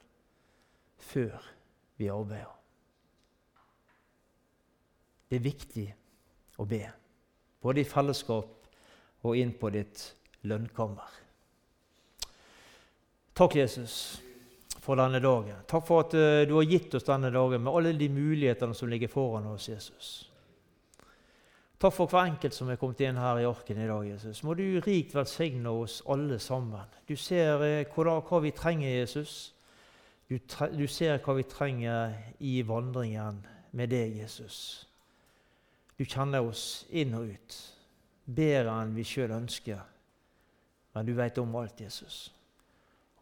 før 0.98 1.36
vi 2.00 2.08
arbeider. 2.10 2.54
Det 5.28 5.38
er 5.38 5.46
viktig 5.46 5.88
å 6.58 6.66
be, 6.66 6.86
både 7.62 7.84
i 7.84 7.90
fellesskap 7.90 8.57
og 9.26 9.38
inn 9.38 9.54
på 9.58 9.72
ditt 9.74 10.04
lønnkammer. 10.48 11.18
Takk, 13.38 13.56
Jesus, 13.56 14.22
for 14.82 14.98
denne 14.98 15.20
dagen. 15.22 15.66
Takk 15.70 15.86
for 15.86 16.06
at 16.06 16.16
uh, 16.18 16.42
du 16.48 16.56
har 16.58 16.70
gitt 16.70 16.96
oss 16.98 17.06
denne 17.06 17.30
dagen 17.34 17.62
med 17.64 17.74
alle 17.74 17.94
de 17.98 18.10
mulighetene 18.10 18.78
som 18.78 18.90
ligger 18.90 19.12
foran 19.12 19.50
oss, 19.52 19.70
Jesus. 19.70 20.10
Takk 21.78 21.94
for 21.94 22.10
hver 22.10 22.32
enkelt 22.32 22.56
som 22.58 22.72
er 22.74 22.80
kommet 22.82 23.04
inn 23.06 23.20
her 23.22 23.38
i 23.38 23.46
arken 23.46 23.78
i 23.78 23.86
dag, 23.86 24.02
Jesus. 24.08 24.42
Må 24.42 24.56
du 24.58 24.80
rikt 24.82 25.14
velsigne 25.14 25.70
oss 25.70 26.00
alle 26.10 26.40
sammen. 26.42 26.96
Du 27.06 27.14
ser 27.16 27.62
hva, 27.62 28.18
hva, 28.18 28.40
vi 28.42 28.52
trenger, 28.58 28.90
Jesus. 28.90 29.36
Du, 30.26 30.40
tre, 30.50 30.72
du 30.74 30.88
ser 30.90 31.22
hva 31.22 31.38
vi 31.38 31.46
trenger 31.46 32.16
i 32.42 32.58
vandringen 32.66 33.44
med 33.78 33.94
deg, 33.94 34.18
Jesus. 34.24 34.88
Du 35.98 36.06
kjenner 36.06 36.50
oss 36.50 36.88
inn 36.90 37.14
og 37.18 37.30
ut, 37.30 37.60
bedre 38.28 38.74
enn 38.82 38.96
vi 38.96 39.06
sjøl 39.08 39.32
ønsker. 39.38 39.84
Men 40.94 41.08
du 41.08 41.14
veit 41.16 41.38
om 41.38 41.56
alt, 41.56 41.80
Jesus. 41.82 42.28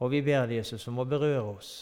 Og 0.01 0.11
vi 0.11 0.21
ber 0.25 0.47
deg, 0.49 0.59
Jesus, 0.59 0.87
om 0.89 0.99
å 0.99 1.07
berøre 1.07 1.43
oss. 1.55 1.73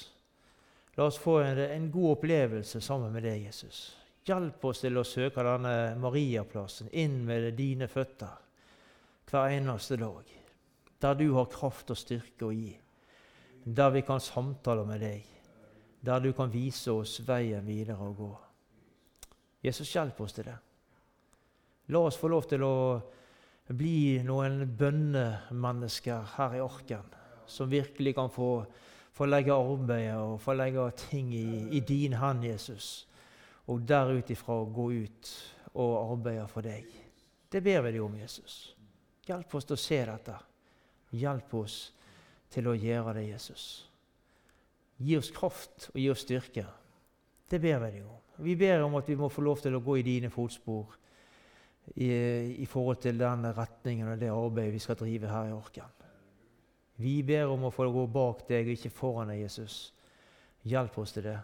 La 0.98 1.08
oss 1.08 1.18
få 1.22 1.40
en, 1.42 1.58
en, 1.64 1.90
god 1.92 2.20
opplevelse 2.20 2.82
sammen 2.84 3.14
med 3.14 3.26
deg, 3.26 3.48
Jesus. 3.48 3.82
Hjelp 4.28 4.64
oss 4.70 4.84
til 4.84 5.00
å 5.00 5.06
søke 5.08 5.44
denne 5.44 5.96
Mariaplassen 6.00 6.92
inn 6.94 7.24
med 7.26 7.50
dine 7.58 7.90
føtter 7.92 8.40
hver 9.32 9.56
eneste 9.56 9.98
dag. 9.98 10.30
Der 11.02 11.18
du 11.20 11.26
har 11.36 11.50
kraft 11.52 11.90
og 11.92 12.00
styrke 12.00 12.48
å 12.48 12.54
gi. 12.54 12.72
Der 13.64 13.90
vi 13.96 14.04
kan 14.06 14.22
samtale 14.24 14.86
med 14.88 15.02
deg. 15.02 15.26
Der 16.04 16.22
du 16.24 16.32
kan 16.36 16.52
vise 16.52 16.94
oss 16.94 17.18
veien 17.26 17.66
videre 17.66 18.06
å 18.06 18.14
gå. 18.16 18.32
Jesus, 19.64 19.90
hjelp 19.96 20.20
oss 20.22 20.36
til 20.36 20.48
det. 20.52 20.58
La 21.92 22.00
oss 22.00 22.16
få 22.16 22.30
lov 22.32 22.46
til 22.48 22.64
å 22.64 22.76
bli 23.76 24.22
noen 24.24 24.62
bønnemennesker 24.80 26.36
her 26.38 26.56
i 26.58 26.62
Orken, 26.64 27.08
som 27.48 27.72
virkelig 27.72 28.14
kan 28.16 28.32
få, 28.32 28.64
få 29.12 29.28
legge 29.28 29.56
arbeidet 29.56 30.16
og 30.20 30.38
få 30.44 30.56
legge 30.56 30.86
ting 31.10 31.34
i, 31.36 31.48
i 31.76 31.82
din 31.84 32.16
hånd, 32.20 32.46
Jesus, 32.48 33.08
og 33.68 33.84
der 33.88 34.14
ut 34.16 34.32
ifra 34.32 34.62
gå 34.64 34.88
ut 35.04 35.34
og 35.74 36.14
arbeide 36.14 36.48
for 36.52 36.64
deg. 36.64 36.88
Det 37.52 37.62
ber 37.64 37.84
vi 37.86 37.94
deg 37.96 38.04
om, 38.04 38.16
Jesus. 38.18 38.74
Hjelp 39.28 39.56
oss 39.56 39.68
til 39.68 39.78
å 39.78 39.84
se 39.84 40.00
dette. 40.08 40.38
Hjelp 41.14 41.54
oss 41.60 41.78
til 42.54 42.68
å 42.68 42.78
gjøre 42.78 43.18
det, 43.20 43.28
Jesus. 43.30 43.68
Gi 45.04 45.18
oss 45.18 45.32
kraft 45.36 45.90
og 45.92 46.00
gi 46.00 46.10
oss 46.12 46.24
styrke. 46.24 46.66
Det 47.50 47.60
ber 47.62 47.80
vi 47.84 47.96
deg 47.98 48.08
om. 48.08 48.20
Vi 48.44 48.56
ber 48.58 48.84
om 48.86 48.96
at 48.98 49.10
vi 49.10 49.18
må 49.20 49.30
få 49.30 49.44
lov 49.46 49.62
til 49.62 49.76
å 49.78 49.84
gå 49.84 50.00
i 50.00 50.06
dine 50.06 50.32
fotspor 50.34 50.96
i, 51.96 52.10
i, 52.64 52.66
forhold 52.66 53.02
til 53.04 53.20
den 53.20 53.48
retningen 53.58 54.08
og 54.08 54.20
det 54.20 54.32
arbeidet 54.32 54.74
vi 54.74 54.80
skal 54.80 54.98
drive 55.00 55.30
her 55.30 55.50
i 55.50 55.56
Orken. 55.56 56.04
Vi 57.04 57.22
ber 57.26 57.52
om 57.52 57.68
å 57.68 57.74
få 57.74 57.90
gå 57.92 58.06
bak 58.08 58.46
deg 58.48 58.70
og 58.70 58.78
ikke 58.78 58.94
foran 58.94 59.34
deg, 59.34 59.44
Jesus. 59.44 59.94
Hjelp 60.64 60.98
oss 61.02 61.16
til 61.16 61.28
det. 61.28 61.40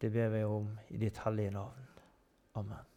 Det 0.00 0.12
ber 0.12 0.28
vi 0.34 0.44
om 0.44 0.68
i 0.92 1.00
ditt 1.00 1.18
hellige 1.24 1.56
navn. 1.56 1.88
Amen. 2.60 2.95